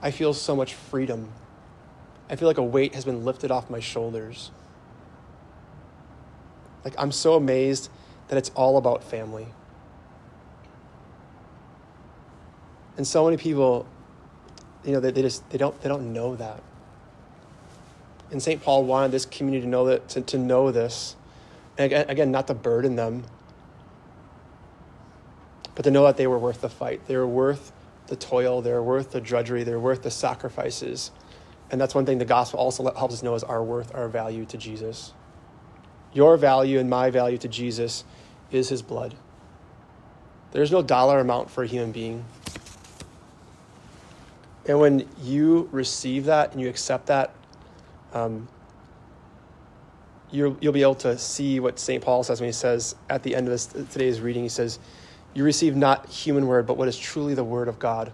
I 0.00 0.12
feel 0.12 0.32
so 0.32 0.54
much 0.54 0.74
freedom. 0.74 1.32
I 2.30 2.36
feel 2.36 2.46
like 2.46 2.58
a 2.58 2.62
weight 2.62 2.94
has 2.94 3.04
been 3.04 3.24
lifted 3.24 3.50
off 3.50 3.68
my 3.68 3.80
shoulders. 3.80 4.52
Like 6.84 6.94
I'm 6.96 7.10
so 7.10 7.34
amazed 7.34 7.90
that 8.28 8.38
it's 8.38 8.50
all 8.50 8.78
about 8.78 9.02
family." 9.02 9.48
And 12.96 13.04
so 13.04 13.24
many 13.24 13.38
people, 13.38 13.86
you 14.84 14.92
know, 14.92 15.00
they, 15.00 15.10
they 15.10 15.22
just 15.22 15.50
they 15.50 15.58
don't 15.58 15.80
they 15.80 15.88
don't 15.88 16.12
know 16.12 16.36
that 16.36 16.62
and 18.30 18.42
St. 18.42 18.62
Paul 18.62 18.84
wanted 18.84 19.12
this 19.12 19.26
community 19.26 19.62
to 19.62 19.68
know 19.68 19.86
that 19.86 20.08
to, 20.10 20.20
to 20.20 20.38
know 20.38 20.70
this. 20.70 21.16
And 21.76 21.86
again, 21.86 22.06
again, 22.08 22.30
not 22.30 22.46
to 22.48 22.54
burden 22.54 22.96
them, 22.96 23.24
but 25.74 25.82
to 25.82 25.90
know 25.90 26.04
that 26.04 26.16
they 26.16 26.26
were 26.26 26.38
worth 26.38 26.60
the 26.60 26.68
fight. 26.68 27.06
They 27.06 27.16
were 27.16 27.26
worth 27.26 27.72
the 28.06 28.16
toil, 28.16 28.60
they 28.60 28.72
were 28.72 28.82
worth 28.82 29.12
the 29.12 29.20
drudgery, 29.20 29.62
they 29.62 29.72
were 29.72 29.80
worth 29.80 30.02
the 30.02 30.10
sacrifices. 30.10 31.10
And 31.70 31.80
that's 31.80 31.94
one 31.94 32.04
thing 32.04 32.18
the 32.18 32.24
gospel 32.24 32.58
also 32.58 32.92
helps 32.94 33.14
us 33.14 33.22
know 33.22 33.34
is 33.34 33.44
our 33.44 33.62
worth, 33.62 33.94
our 33.94 34.08
value 34.08 34.44
to 34.46 34.58
Jesus. 34.58 35.12
Your 36.12 36.36
value 36.36 36.80
and 36.80 36.90
my 36.90 37.10
value 37.10 37.38
to 37.38 37.48
Jesus 37.48 38.04
is 38.50 38.68
his 38.68 38.82
blood. 38.82 39.14
There's 40.50 40.72
no 40.72 40.82
dollar 40.82 41.20
amount 41.20 41.50
for 41.50 41.62
a 41.62 41.66
human 41.66 41.92
being. 41.92 42.24
And 44.66 44.80
when 44.80 45.08
you 45.22 45.68
receive 45.72 46.24
that 46.26 46.52
and 46.52 46.60
you 46.60 46.68
accept 46.68 47.06
that, 47.06 47.32
um, 48.12 48.48
you'll, 50.30 50.56
you'll 50.60 50.72
be 50.72 50.82
able 50.82 50.94
to 50.96 51.18
see 51.18 51.60
what 51.60 51.78
St. 51.78 52.02
Paul 52.02 52.22
says 52.22 52.40
when 52.40 52.48
he 52.48 52.52
says 52.52 52.94
at 53.08 53.22
the 53.22 53.34
end 53.34 53.46
of 53.46 53.52
this, 53.52 53.66
today's 53.66 54.20
reading, 54.20 54.42
he 54.42 54.48
says, 54.48 54.78
You 55.34 55.44
receive 55.44 55.76
not 55.76 56.08
human 56.08 56.46
word, 56.46 56.66
but 56.66 56.76
what 56.76 56.88
is 56.88 56.98
truly 56.98 57.34
the 57.34 57.44
word 57.44 57.68
of 57.68 57.78
God, 57.78 58.12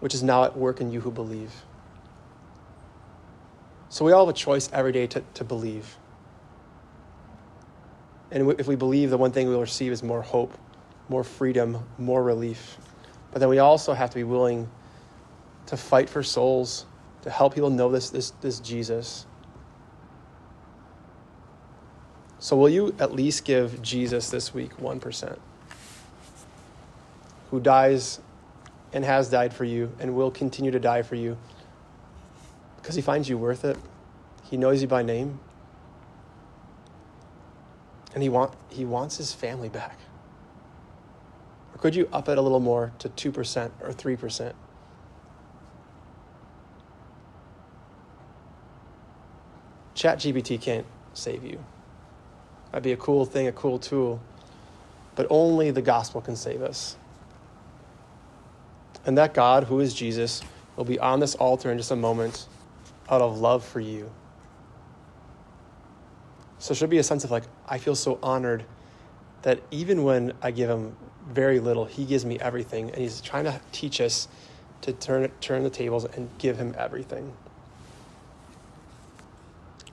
which 0.00 0.14
is 0.14 0.22
now 0.22 0.44
at 0.44 0.56
work 0.56 0.80
in 0.80 0.90
you 0.90 1.00
who 1.00 1.10
believe. 1.10 1.52
So 3.88 4.04
we 4.04 4.12
all 4.12 4.26
have 4.26 4.34
a 4.34 4.38
choice 4.38 4.70
every 4.72 4.92
day 4.92 5.06
to, 5.08 5.22
to 5.34 5.44
believe. 5.44 5.96
And 8.30 8.58
if 8.58 8.66
we 8.66 8.76
believe, 8.76 9.10
the 9.10 9.18
one 9.18 9.30
thing 9.30 9.48
we 9.48 9.52
will 9.52 9.60
receive 9.60 9.92
is 9.92 10.02
more 10.02 10.22
hope, 10.22 10.56
more 11.10 11.22
freedom, 11.22 11.78
more 11.98 12.22
relief. 12.22 12.78
But 13.30 13.40
then 13.40 13.50
we 13.50 13.58
also 13.58 13.92
have 13.92 14.08
to 14.08 14.16
be 14.16 14.24
willing 14.24 14.70
to 15.66 15.76
fight 15.76 16.08
for 16.08 16.22
souls 16.22 16.86
to 17.22 17.30
help 17.30 17.54
people 17.54 17.70
know 17.70 17.90
this, 17.90 18.10
this, 18.10 18.30
this 18.40 18.60
Jesus. 18.60 19.26
So, 22.38 22.56
will 22.56 22.68
you 22.68 22.94
at 22.98 23.12
least 23.12 23.44
give 23.44 23.80
Jesus 23.82 24.30
this 24.30 24.52
week 24.52 24.76
1%? 24.78 25.38
Who 27.50 27.60
dies 27.60 28.20
and 28.92 29.04
has 29.04 29.30
died 29.30 29.54
for 29.54 29.64
you 29.64 29.92
and 30.00 30.14
will 30.14 30.30
continue 30.30 30.70
to 30.70 30.80
die 30.80 31.02
for 31.02 31.14
you 31.14 31.38
because 32.76 32.96
he 32.96 33.02
finds 33.02 33.28
you 33.28 33.38
worth 33.38 33.64
it. 33.64 33.76
He 34.50 34.56
knows 34.56 34.82
you 34.82 34.88
by 34.88 35.02
name. 35.02 35.38
And 38.12 38.22
he, 38.22 38.28
want, 38.28 38.52
he 38.68 38.84
wants 38.84 39.16
his 39.16 39.32
family 39.32 39.68
back. 39.68 39.98
Or 41.74 41.78
could 41.78 41.94
you 41.94 42.08
up 42.12 42.28
it 42.28 42.36
a 42.36 42.42
little 42.42 42.60
more 42.60 42.92
to 42.98 43.08
2% 43.08 43.70
or 43.80 43.90
3%? 43.90 44.52
ChatGPT 50.02 50.60
can't 50.60 50.84
save 51.14 51.44
you. 51.44 51.64
That'd 52.72 52.82
be 52.82 52.90
a 52.90 52.96
cool 52.96 53.24
thing, 53.24 53.46
a 53.46 53.52
cool 53.52 53.78
tool, 53.78 54.20
but 55.14 55.28
only 55.30 55.70
the 55.70 55.82
gospel 55.82 56.20
can 56.20 56.34
save 56.34 56.60
us. 56.60 56.96
And 59.06 59.16
that 59.16 59.32
God, 59.32 59.64
who 59.64 59.78
is 59.78 59.94
Jesus, 59.94 60.42
will 60.74 60.84
be 60.84 60.98
on 60.98 61.20
this 61.20 61.36
altar 61.36 61.70
in 61.70 61.78
just 61.78 61.92
a 61.92 61.96
moment 61.96 62.48
out 63.08 63.20
of 63.20 63.38
love 63.38 63.64
for 63.64 63.78
you. 63.78 64.10
So 66.58 66.74
there 66.74 66.78
should 66.78 66.90
be 66.90 66.98
a 66.98 67.04
sense 67.04 67.22
of 67.22 67.30
like, 67.30 67.44
I 67.68 67.78
feel 67.78 67.94
so 67.94 68.18
honored 68.24 68.64
that 69.42 69.60
even 69.70 70.02
when 70.02 70.32
I 70.42 70.50
give 70.50 70.68
him 70.68 70.96
very 71.28 71.60
little, 71.60 71.84
he 71.84 72.04
gives 72.04 72.24
me 72.24 72.40
everything. 72.40 72.88
And 72.88 72.98
he's 72.98 73.20
trying 73.20 73.44
to 73.44 73.60
teach 73.70 74.00
us 74.00 74.26
to 74.80 74.92
turn, 74.92 75.30
turn 75.40 75.62
the 75.62 75.70
tables 75.70 76.06
and 76.06 76.28
give 76.38 76.58
him 76.58 76.74
everything. 76.76 77.32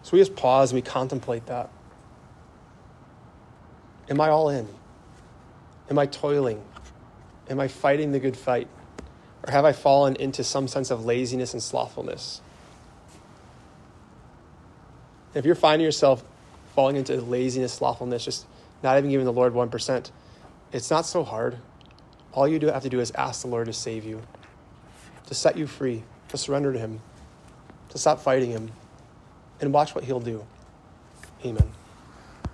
So 0.10 0.18
we 0.18 0.22
just 0.22 0.36
pause 0.36 0.72
and 0.72 0.76
we 0.76 0.82
contemplate 0.82 1.46
that. 1.46 1.70
Am 4.10 4.20
I 4.20 4.30
all 4.30 4.50
in? 4.50 4.68
Am 5.88 6.00
I 6.00 6.08
toiling? 6.08 6.64
Am 7.48 7.60
I 7.60 7.68
fighting 7.68 8.12
the 8.12 8.20
good 8.20 8.36
fight? 8.36 8.68
Or 9.46 9.52
have 9.52 9.66
I 9.66 9.72
fallen 9.72 10.16
into 10.16 10.44
some 10.44 10.68
sense 10.68 10.90
of 10.90 11.06
laziness 11.06 11.54
and 11.54 11.62
slothfulness? 11.62 12.42
If 15.36 15.46
you're 15.46 15.54
finding 15.54 15.86
yourself 15.86 16.24
falling 16.74 16.96
into 16.96 17.22
laziness, 17.22 17.74
slothfulness, 17.74 18.26
just 18.26 18.48
not 18.82 18.98
even 18.98 19.12
giving 19.12 19.26
the 19.28 19.32
Lord 19.32 19.54
1%, 19.54 20.10
it's 20.74 20.90
not 20.90 21.06
so 21.06 21.24
hard. 21.24 21.60
All 22.34 22.48
you 22.48 22.58
do 22.58 22.66
have 22.66 22.82
to 22.82 22.90
do 22.90 23.00
is 23.00 23.12
ask 23.12 23.44
the 23.44 23.48
Lord 23.48 23.68
to 23.68 23.74
save 23.74 24.06
you, 24.06 24.24
to 25.28 25.36
set 25.36 25.56
you 25.56 25.68
free, 25.68 26.02
to 26.30 26.38
surrender 26.40 26.74
to 26.74 26.80
Him, 26.80 27.00
to 27.90 28.00
stop 28.00 28.20
fighting 28.20 28.50
Him 28.50 28.72
and 29.62 29.74
watch 29.74 29.96
what 29.96 30.04
he'll 30.04 30.20
do. 30.20 30.46
Amen. 31.46 31.72